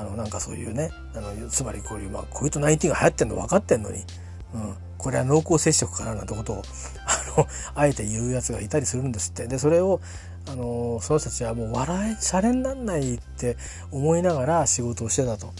[0.00, 3.98] あのなんかそういうねあのつまりこういう、まあ、COVID-19 が流行ってんの分かってんのに、
[4.54, 6.62] うん、これは濃厚接触かななんてことを
[7.36, 9.46] あのあえて言うやつがいたりするんですって。
[9.46, 10.00] でそれを
[10.48, 13.58] あのその人たちはもう笑いシャレになんないって
[13.92, 15.52] 思いながら仕事をしてたと。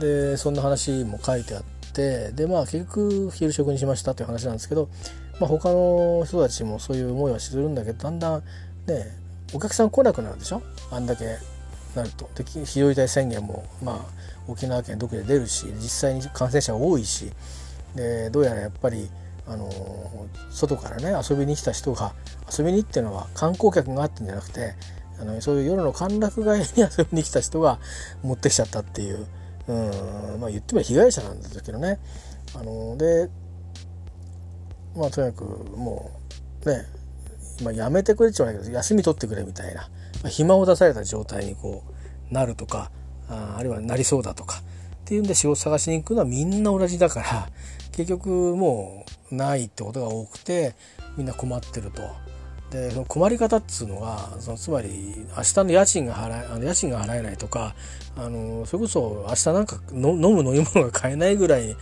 [0.00, 1.62] でそんな話も書いてあっ
[1.92, 4.88] てでまあ結局昼食にしましたという話なんですけど、
[5.38, 8.42] まあ、他の人たちもそういう思いはするんだけどだんだん
[8.86, 9.16] ね
[9.52, 10.62] お客さん来なくなるでしょ？
[10.90, 11.24] あんだけ
[11.94, 13.98] なるとで非常事態宣言も、まあ、
[14.48, 17.30] 沖縄県独自で出るし実際に感染者多いし
[17.94, 19.08] でどうやらやっぱり
[19.46, 19.68] あの
[20.50, 22.12] 外からね遊びに来た人が
[22.56, 24.74] 遊びにっていうのは観光客があってんじゃなくて
[25.20, 27.78] あのそういう夜の歓楽街に 遊びに来た人が
[28.22, 29.26] 持ってきちゃったっていう、
[29.68, 31.98] うんまあ、言ってみれば被害者なんですけどね。
[32.54, 33.28] あので
[34.96, 35.44] まあとにかく
[35.76, 36.10] も
[36.64, 36.86] うね
[37.60, 39.88] 今やめてくれって言わないけど休み取ってくれみたいな
[40.28, 41.84] 暇を出された状態にこ
[42.30, 42.90] うなるとか
[43.28, 44.62] ああるいはなりそうだとかっ
[45.04, 47.48] ていうんで仕事探しに行くのはみんな同じだから
[47.92, 50.74] 結局もうないってことが多くて
[51.16, 52.02] みんな困ってると。
[52.70, 57.74] でその困り方っつうのがそのつまり明日の家賃が払えあの家賃が払えないとか
[58.16, 61.76] あのそれこそ明日なんかの飲む飲み物が買えないぐらい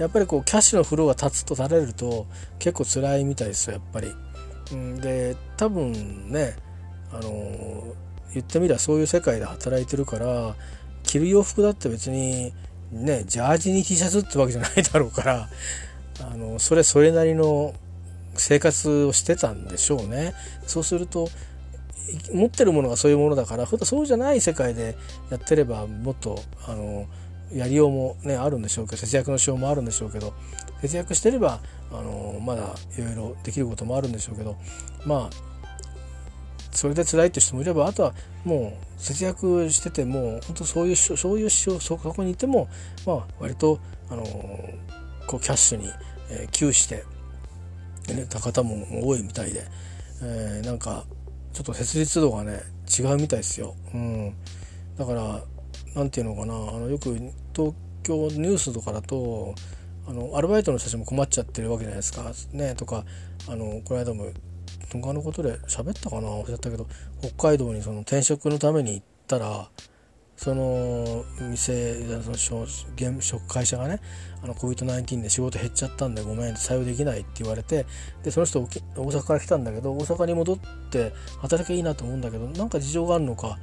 [0.00, 2.26] やっぱりこうキャッシュのフローが立つと垂れると
[2.58, 4.12] 結構辛いみたいですよやっぱり。
[4.72, 6.56] うん、で多分ね
[7.12, 7.94] あの
[8.34, 10.54] 言ってみりゃそういう世界で働いてるから
[11.02, 12.52] 着る洋服だって別に
[12.90, 15.48] ねジャージに T シャツってわけじゃないだろうから
[16.20, 17.74] あのそれそれなりの
[18.34, 20.34] 生活をしてたんでしょうね。
[20.66, 21.28] そうすると
[22.32, 24.96] 持ってるものがそういうものだからそうじゃない世界で
[25.30, 27.06] やってればもっとあの
[27.52, 30.32] やりようもねあるんでしょうけど節約のしようもあるんでしょうけど
[30.80, 31.60] 節約してれば
[31.90, 34.56] あのまだいろいろできることもあるんでしょうけど
[35.04, 35.51] まあ
[36.72, 38.14] それで辛いって人もいればあとは
[38.44, 42.68] もう節約してても本当そういうそういうそそこにいても
[43.06, 43.78] まあ割と
[44.10, 44.24] あの
[45.26, 45.88] こうキャッシュに、
[46.30, 47.04] えー、給して、
[48.08, 49.64] ね、た方も多いみたいで、
[50.22, 51.04] えー、なんか
[51.52, 52.60] ちょっと切実度がね
[52.98, 53.74] 違うみたいですよ。
[53.94, 54.34] うん、
[54.96, 55.40] だから
[55.94, 57.14] なんていうのかなあのよく
[57.54, 59.54] 東京ニュースとかだと
[60.06, 62.32] あのアルバイトの人たちも困っちゃってるわけじゃないですか。
[62.52, 63.04] ね、とか
[63.48, 64.26] あのこの間も
[65.00, 66.28] 他のことで喋ったかな？
[66.28, 66.86] 忘れたけど
[67.22, 69.70] 北海道にその転職のために行ったら
[70.36, 71.94] その店
[72.36, 72.66] その
[72.96, 74.00] 現会社がね
[74.42, 77.86] あの COVID-19 で仕事減っちゃったんでごめん採用できないって言われて
[78.24, 80.58] でその人大阪から来たんだけど大阪に戻っ
[80.90, 83.58] て働きゃいいなと思うんだけどなんか事情があるのか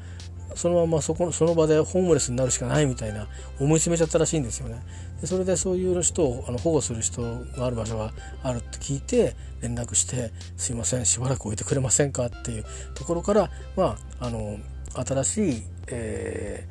[0.59, 3.27] そのままそこその場でホームレスになるしかないみたいな
[3.61, 4.81] 思い詰めちゃったらしいんですよね。
[5.21, 7.21] でそれでそういう人をあの保護する人
[7.55, 8.11] がある場所が
[8.43, 14.57] あるって聞いて連絡して「すいませんしばらく置いてくれませんか?」っていうところからまああの
[14.93, 16.67] 新しい、え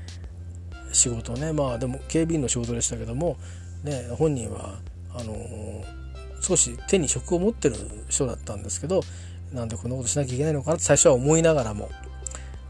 [0.91, 3.39] ー、仕事ねまあでも警備員の仕事でしたけども、
[3.85, 4.81] ね、本人は
[5.15, 5.35] あの
[6.43, 7.77] 少し手に職を持ってる
[8.11, 9.01] 人だったんですけど
[9.51, 11.89] なんでこんなことしなきゃいけないのかなって最初は思いながらも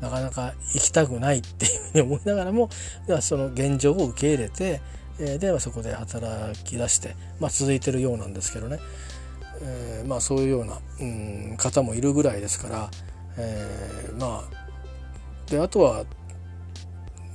[0.01, 2.71] なかなか行きたくないっていうふうに思いながらも
[3.21, 4.81] その現状を受け入れて、
[5.19, 8.79] えー、でそこで働き出して、まあ、続いてるようなんですけどね、
[9.63, 12.91] えー、まあそういうような、うん、方もいるぐらいですから、
[13.37, 16.05] えー、まあであとは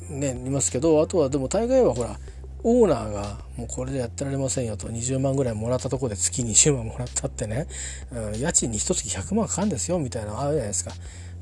[0.10, 2.18] ねいますけどあとはでも大概はほら
[2.66, 7.68] オーナーがもうこれでやってられませんよと20万ぐらいもらったところで月20万もらったってね、
[8.12, 10.92] うん、家賃に一月100万かかるんですよみたいなのあるじゃないですか。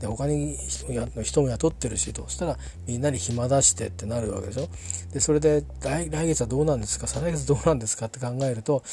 [0.01, 0.57] で他に
[1.23, 2.27] 人も雇ってるしと。
[2.27, 4.67] したらみんなに暇出してってなるわけでしょ。
[5.13, 7.07] でそれで来月はどうなんですか？
[7.07, 8.83] 再来月どうなんですかって考えると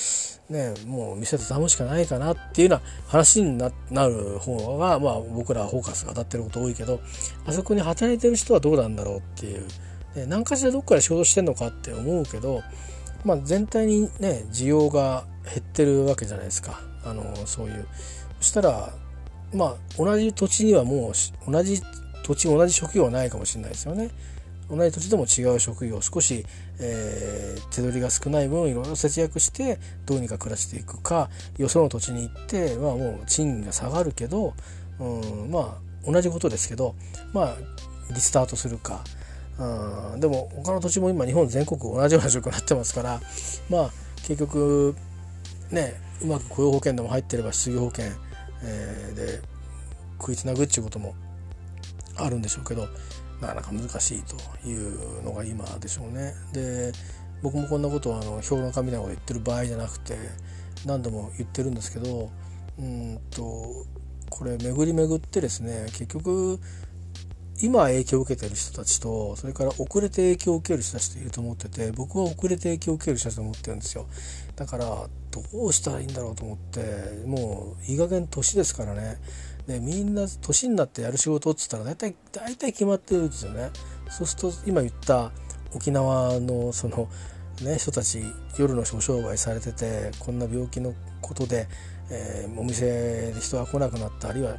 [0.50, 3.70] ねもう店畳むしかないかなっていうような話にな
[4.06, 7.00] る方がまあ僕らはフォーカスが当たってること多いけど
[7.46, 9.66] あそこに働いてる人はどうなんだろうっていう、
[10.14, 12.62] ね、何かしらどっかで仕事してんのかって思うけど
[13.24, 16.80] まあ全体にね需要が減ってるわけじゃないですか。
[17.04, 17.86] あのそういう。
[18.40, 18.92] そしたら
[19.54, 21.80] まあ同じ土地にはもう同じ
[22.22, 24.10] 土地同じ職業はないかもしれないですよね。
[24.70, 26.44] 同じ土地でも違う職業少し、
[26.78, 34.54] えー、手取りが少ない分いろいろ節約してどうにか暮らしていくかよその土地に行って、まあ、もう賃金が下がるけど、
[35.00, 35.04] う
[35.46, 36.94] ん、まあ同じことですけど
[37.32, 37.56] まあ
[38.10, 39.02] リスタートするか、
[39.58, 43.20] うん、でも他の土地も今日本全国同じような状況になってますから
[43.70, 43.90] まあ
[44.26, 44.94] 結局
[45.70, 48.10] ねうまく雇用保険でも入ってれば失業保険
[48.62, 49.40] えー、で
[50.20, 51.14] 食いつなぐっちゅうことも
[52.16, 52.88] あるんでしょうけど
[53.40, 56.34] なかなか難しいというのが今でしょうね。
[56.52, 56.92] で
[57.42, 60.16] 僕もこんなことをあの評論家みたいなこと言ってる場合じゃなくて
[60.84, 62.30] 何度も言ってるんですけど
[62.78, 63.86] うんと
[64.30, 66.58] これ巡り巡ってですね結局
[67.60, 74.06] 今影響を受けてる人たちとそれから遅れて影響を受ける人たちといると思ってて僕は遅れて影響を受ける人たちと思ってるんですよ。
[74.56, 79.18] だからどうしたらいいんだろうと思ってもういい加減年ですからね。
[79.66, 83.70] でみんな年になってやる仕事っつったら大体大体決まってるんですよね。
[84.08, 85.32] そうすると今言った
[85.74, 87.08] 沖縄のその
[87.62, 88.22] ね人たち
[88.58, 91.68] 夜の商売されててこんな病気のことで、
[92.10, 94.56] えー、お店で人が来なくなったあるいは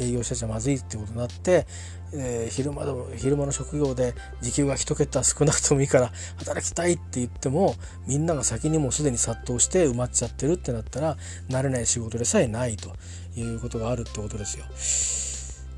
[0.00, 1.66] 営業者じゃまずいってことになって
[2.12, 7.74] えー、昼間の昼間の職業で時給が1桁少なくともいいから働きたいって言っても
[8.06, 11.16] みんなが先にもうすでに殺到して埋まっちゃってるってなったら
[11.48, 12.94] 慣れない仕事でさえないと
[13.36, 14.64] いうことがあるってことですよ。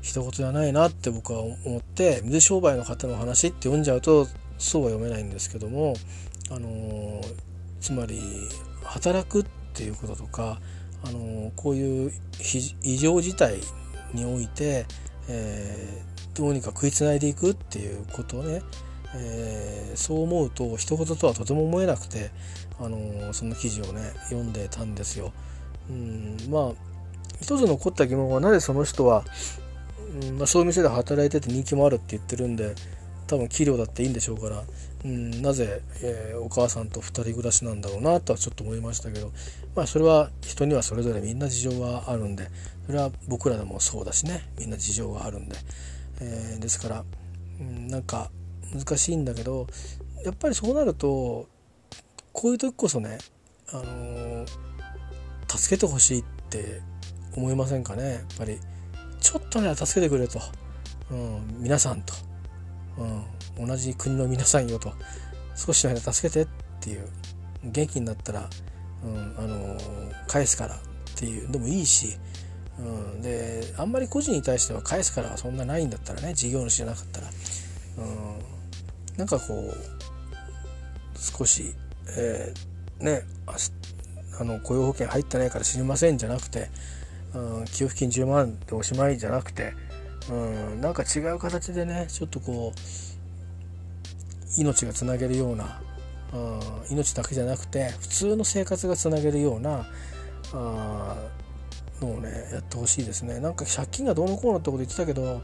[0.01, 5.93] 一言じゃないなって僕は思って水商売の方の話って読んじゃうとそうは読めないんですけども、
[6.49, 7.23] あのー、
[7.79, 8.21] つまり
[8.83, 10.59] 働くっていうこととか、
[11.03, 12.11] あの、こういう
[12.81, 13.59] 異常事態
[14.13, 14.85] において、
[15.27, 16.01] え
[16.39, 18.61] どうにか食いつないでいくっていうことをね、
[19.15, 22.31] えー、そう思うと一言とはとても思えなくて、
[22.79, 25.33] あのー、その記事をね読んでたんですよ。
[25.89, 26.71] うんまあ
[27.41, 29.23] 一つ残った疑問はなぜその人は、
[30.29, 32.75] うんまあ、そういう店で働いてて人気もあるって言ってるんで
[33.27, 34.63] 多分器量だっていいんでしょうから、
[35.05, 39.31] うん、なぜ、えー、お母さんと2人暮らしなんだろうなとはちょっと思いましたけど、
[39.75, 42.47] まあ、それは人にはそれぞれみんな事情があるんで
[42.89, 44.49] それは僕らでもそうだしね。
[44.57, 45.55] みんな事情があるんで。
[46.21, 47.05] えー、ですから、
[47.59, 48.31] うん、なんか
[48.73, 49.67] 難しいんだけど
[50.25, 51.47] やっぱりそうなると
[52.33, 53.19] こういう時こそね、
[53.71, 54.47] あのー、
[55.47, 56.81] 助けてほしいって
[57.37, 58.13] 思いませんかね。
[58.13, 58.59] やっぱり
[59.21, 60.39] ちょっとね助けてくれと、
[61.11, 62.15] うん、皆さんと、
[62.97, 64.91] うん、同じ国の皆さんよと。
[65.55, 66.47] 少しの間助けてっ
[66.79, 67.07] ていう
[67.63, 68.49] 元気になったら、
[69.03, 70.79] うんあのー、返すからっ
[71.15, 72.17] ていうでもいいし
[72.79, 79.73] うん、であんまり個人に対しては返すからはそんなないんだったらね事業主じゃなかったら、うん、なんかこう
[81.19, 81.73] 少し、
[82.17, 83.23] えー、ね
[84.39, 86.69] あの雇用保険入ってないから知りませんじゃなくて、
[87.33, 89.73] うん、給付金10万でおしまいじゃなくて、
[90.31, 90.33] う
[90.77, 95.81] ん、なんか違う形でねちょっとこう命がつなげるような、
[96.33, 96.59] うん、
[96.91, 99.85] 命だけじゃなくて普通の生活がつなげるような
[100.53, 101.15] あ
[102.01, 103.39] のをねやってほしいですね。
[103.39, 105.41] なんか借金がどうのこうのってこと言ってたけど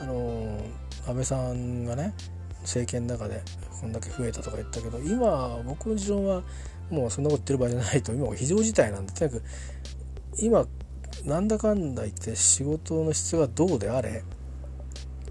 [0.00, 0.60] あの
[1.06, 2.14] 安倍さんがね
[2.62, 3.42] 政権の中で
[3.80, 6.42] こんだけ増えたとか言ったけど今僕の持論は
[6.90, 9.42] もうそんなこと言ってる場合じゃないと今は非常事態なんでとにかく
[10.40, 10.66] 今
[11.24, 14.22] なんだかんだ言って仕事の質がどうであれ、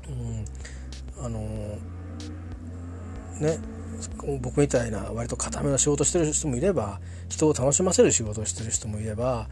[0.10, 1.40] うん、あの
[3.40, 3.60] ね
[4.42, 7.00] 僕みたいな割と固めの仕事してる人もいれば
[7.30, 9.48] 人を楽しませる仕事をしてる人もいれば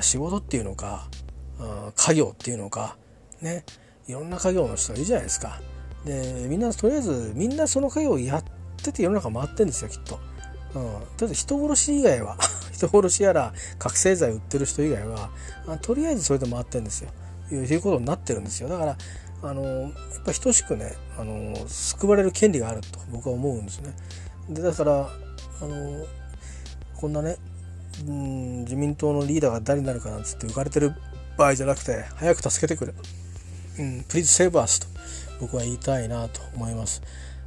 [0.00, 1.08] 仕事っていうのか
[1.96, 2.96] 家業っていうのか
[3.40, 3.64] ね
[4.06, 5.60] いろんな家業の人がいるじゃないですか。
[6.04, 8.44] でみんなとりあえずみんなその家業をやっ
[8.82, 10.20] てて世の中回ってんですよきっと。
[10.74, 12.36] うん、とりあえず人殺し以外は
[12.72, 15.30] 人殺しやら覚醒剤売ってる人以外は
[15.80, 17.10] とりあえずそれで回ってんですよ
[17.50, 18.98] いうことになってるんですよだから
[19.42, 19.92] あのやっ
[20.24, 23.94] ぱ等しくねあの救われる権利があると僕は思うんですね。
[24.48, 25.08] でだから
[25.60, 26.06] あの
[26.96, 27.36] こんなね
[28.06, 30.94] うん自民党のリーダーが誰になるかなんつって浮かれてる
[31.38, 34.86] 場合じゃなくて早く助けてくれ、うん、Please save us と
[35.40, 37.02] 僕は言いたいなと思います。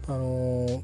[0.08, 0.82] あのー、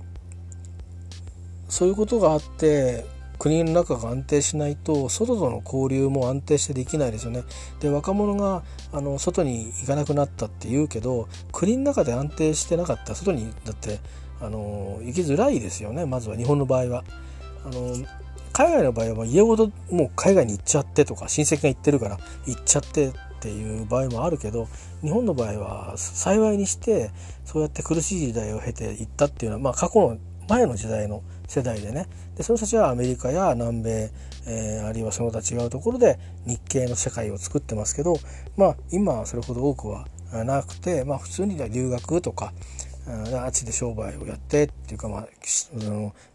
[1.69, 3.05] そういうことがあって
[3.37, 7.43] 国の中が安定しないと外との交流も安定してできないですよね。
[7.79, 13.99] で若者があの外に行かなくなったって言うけど国の中で安定してなかったら外にだって
[14.41, 17.03] あの行きづらいですよねまずは日本の場合は。
[17.65, 17.95] あの
[18.55, 24.69] 海外の場合は家ごともう海外に行っちゃってとか親戚が行ってるから行っちゃってっていう場合もあるけど
[25.01, 27.11] 日本の場合は幸いにして
[27.43, 32.07] そうやって苦しい時代を経ていったっていうのは、まあ、過去の前の時代の世代でね。
[32.37, 34.11] でその人たちはアメリカや南米、
[34.47, 38.15] えー、あるいはその他違うところで日系の世界を作ってますけど
[38.55, 42.53] まあ今はそれほど多くはなくて、まあ、普通に留学とか
[43.07, 45.27] あっちで商売をやってっていうか、まあ、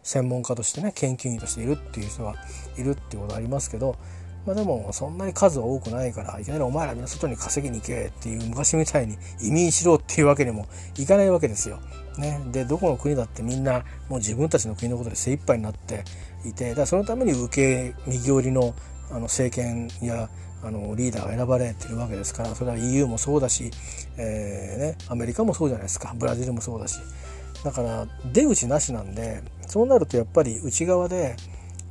[0.03, 2.35] 専門家としてね研究員としているっていう人が
[2.77, 3.97] いるっていうことありますけど、
[4.45, 10.67] まあ、でもそんなに数は多くないからいきなりお前らみんな外に稼ぎに行けっていう昔みたいに移民しろっていうわけにも
[10.97, 11.79] いかないわけですよ。
[12.17, 16.03] ね、でどこの国だってみんなもう自分たちの国のことで精一杯になって
[16.45, 18.73] いてだそのために受け右寄りの
[19.09, 20.29] あの政権や
[20.63, 23.71] あのリーダーが選ばれてるわけですからそれは EU もそうだし、
[24.17, 26.13] えーね、アメリカもそうじゃないですか。
[26.15, 26.99] ブラジルもそうだし。
[27.63, 31.35] だから出口なしなんでそうなるとやっぱり内側で、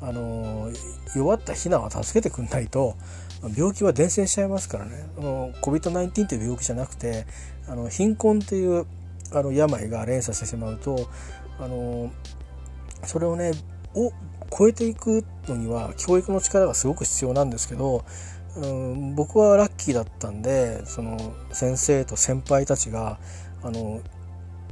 [0.02, 0.70] あの
[1.14, 2.96] 弱った避難は助けてくんないと
[3.56, 5.06] 病気は伝染しちゃいますからね。
[5.16, 7.26] COVID-19 という病気じゃなくて
[7.68, 8.86] あの貧困という
[9.32, 11.08] あの病が連鎖してしまうと
[11.58, 12.10] あの
[13.04, 13.52] それをね
[13.94, 14.12] を
[14.56, 18.04] 超えていくのには教育の力がすごく必要なんですけど、
[18.56, 23.18] うん、僕はラッキーだったんでその先生と先輩たちが
[23.62, 24.00] あの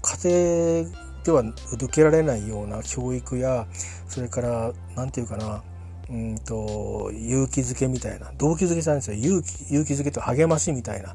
[0.02, 3.66] 家庭では受けられないような教育や
[4.08, 5.62] それから何て言うかな
[6.10, 9.16] うんと勇気づけみたいな動機づけじゃないんですよ。
[9.16, 11.12] 勇気勇気づけと励ましみたいな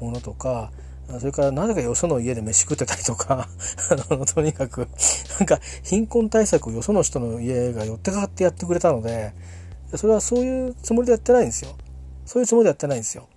[0.00, 0.70] ものとか
[1.18, 3.48] それからなぜかよその家で飯食ってたりとか
[4.10, 4.88] あのとにかく
[5.38, 9.32] なんか貧困対策をよその人の家が寄ってかかってやってくれたので
[9.96, 11.74] それはそういうつもりでやってないんですよ。
[12.24, 13.28] そういうつもりでやってないんですよ。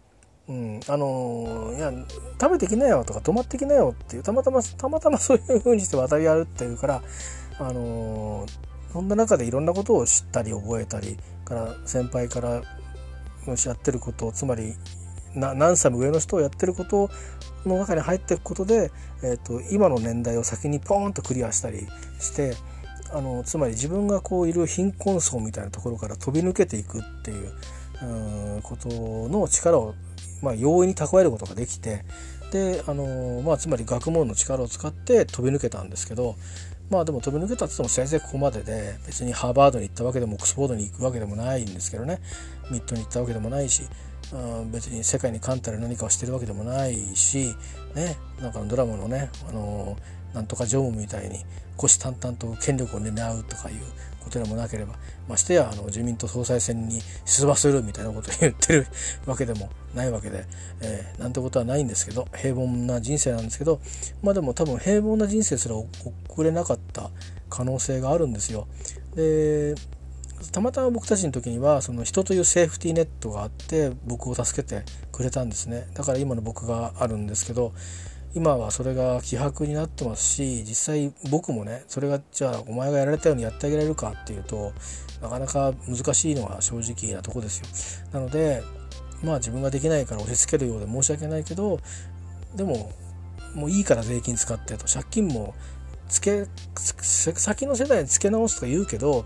[0.50, 1.92] うん、あのいや
[2.40, 7.04] 食べてきなよとか泊まってきなよっていうたまたまたまたまそういう風にして渡り歩っていうから
[7.60, 8.46] あの
[8.94, 12.62] そんな中でいろんなことを知ったり覚えたりから先輩から
[13.46, 14.74] やってることつまり
[15.36, 17.10] 何歳も上の人をやってること
[17.66, 18.92] の中に入っていくことで、
[19.24, 21.88] えーと、今の年代を先にポーンとクリアしたり
[22.20, 22.56] して
[23.14, 27.52] あのつまり自分がこういる貧困層みたいなところから飛び抜けていくっていう
[28.04, 28.90] うんこと
[29.30, 29.96] の力を、
[30.42, 32.04] まあ、容易に蓄えることができて
[32.52, 36.36] であの、まあ、つまり学問の力を使って飛び抜けたんですけど
[36.90, 42.22] まあでも飛び抜けたって言っても先生ここまでで別にハーバードに行ったわけでもオックスフォードに行くわけでもないんですけどね。
[42.72, 43.84] ミッドに行ったわけでもないし
[44.72, 47.54] 別に世界に冠たる何かをしてるわけでもないし
[47.96, 49.98] ねなんかドラマのねあの
[50.34, 51.40] なんとか常務みたいに
[51.78, 53.78] 虎視眈々と権力を狙うとかいう
[54.28, 54.96] ことでもなければ
[55.28, 58.88] ましてやあの自民党総裁選に出馬するみたいなことを言ってる
[59.26, 60.46] わけでもないわけで、
[60.82, 63.80] えー、なんてことはないんですけど平凡な人生なんですけど
[64.22, 67.10] まあでも多分平凡な人生すら送れなかった
[67.50, 68.68] 可能性があるんですよ。
[69.16, 69.76] で
[70.52, 77.74] たまたま僕たちの時にはその人というセーフティーネットがあって僕を助けてくれたんですねだから今の僕があるんですけど
[78.38, 84.74] 今はそれが希薄になってますし実際僕もねそれがじゃあお前がやられたようにやってあげられるかっていうと
[85.24, 88.62] なかなか難しいのが正直なとこですよなので
[89.24, 91.80] まあ自分ができないから押し付けるようで申し訳ないけど
[92.56, 92.92] でも
[93.56, 95.56] もういいから税金使ってと借金も
[96.08, 99.26] つけ先の世代につけ直すとか言うけど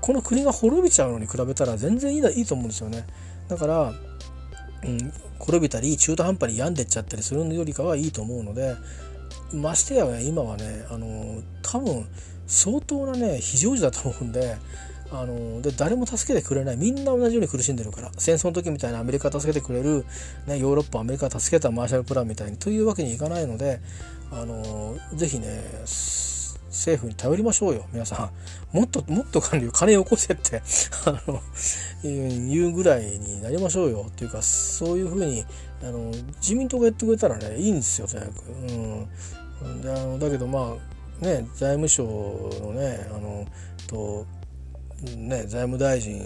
[0.00, 3.06] この国が滅びちゃうのに比べたら全然いいいいと思うんですよね。
[3.48, 3.92] だから、
[4.86, 8.76] うん、滅びたり中途半端に病んでっちゃったりするよりかはいいと思うので
[9.52, 12.06] ましてや、ね、今はねあの多分
[12.46, 14.56] 相当なね非常時だと思うんで。
[15.12, 20.04] あので誰も助けてくれないみんな同じように苦しんでるから戦争の時みたいなアメリカ助けてくれる、
[20.46, 23.80] ね、ヨーロッパアメリカ助けたマーシャルプランみたいにというわけにいかないので
[24.32, 25.62] あのぜひね
[26.74, 27.86] 政府に頼りましょうよ。
[27.92, 28.30] 皆さ
[28.72, 28.76] ん。
[28.76, 30.60] もっともっと金金よこせって。
[31.06, 31.40] あの
[32.02, 34.06] 言うぐらいになりましょうよ。
[34.08, 35.44] っていうかそういうふうに
[35.82, 38.42] あの自民党がやってくれたらねいいんですよとにかく。
[39.62, 40.76] うん、であのだけどま
[41.22, 43.46] あね財務省のねあの
[43.86, 44.26] と
[45.16, 46.20] ね財務大臣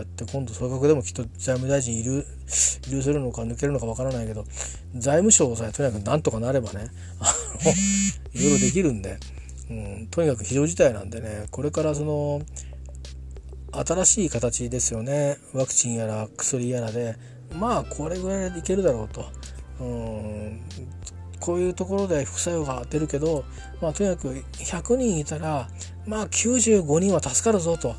[0.00, 2.26] やって今度総額でもきっと財務大臣いる
[2.88, 4.44] いるするのか抜けるのかわからないけど
[4.94, 6.88] 財務省さえとにかくなんとかなればね
[7.20, 7.34] あ
[7.64, 7.70] の
[8.32, 9.18] いろいろできるんで、
[9.70, 12.42] うん、とにかく非常事態なんでねこれからその
[13.72, 17.16] 新しい形ですよねワクチンやら薬やらで
[17.54, 19.24] まあこれぐらいでいけるだろうと、
[19.80, 20.60] うん、
[21.40, 23.44] こういうところで副作用が出るけど、
[23.80, 25.68] まあ、とにかく100人いたら、
[26.06, 27.94] まあ、95人は助かるぞと。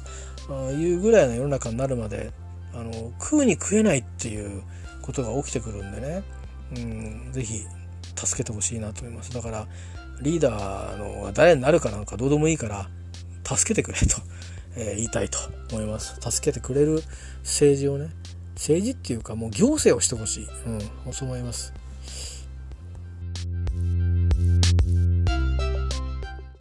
[0.71, 2.31] いうぐらいの世の中になるまで
[2.73, 4.63] あの食うに食えないっていう
[5.01, 6.23] ことが起きてくるんでね、
[6.75, 7.61] うん、ぜひ
[8.15, 9.33] 助けてほしいなと思います。
[9.33, 9.67] だから
[10.21, 12.87] リーダーのが誰になるかなんかどうでもいいから
[13.43, 14.17] 助けてくれと、
[14.77, 15.39] えー、言いたいと
[15.71, 16.15] 思います。
[16.19, 17.03] 助けてくれる
[17.43, 18.09] 政治をね
[18.55, 20.47] 政治っていうかもう行政をしてほしい、
[21.05, 21.73] うん、そう思います。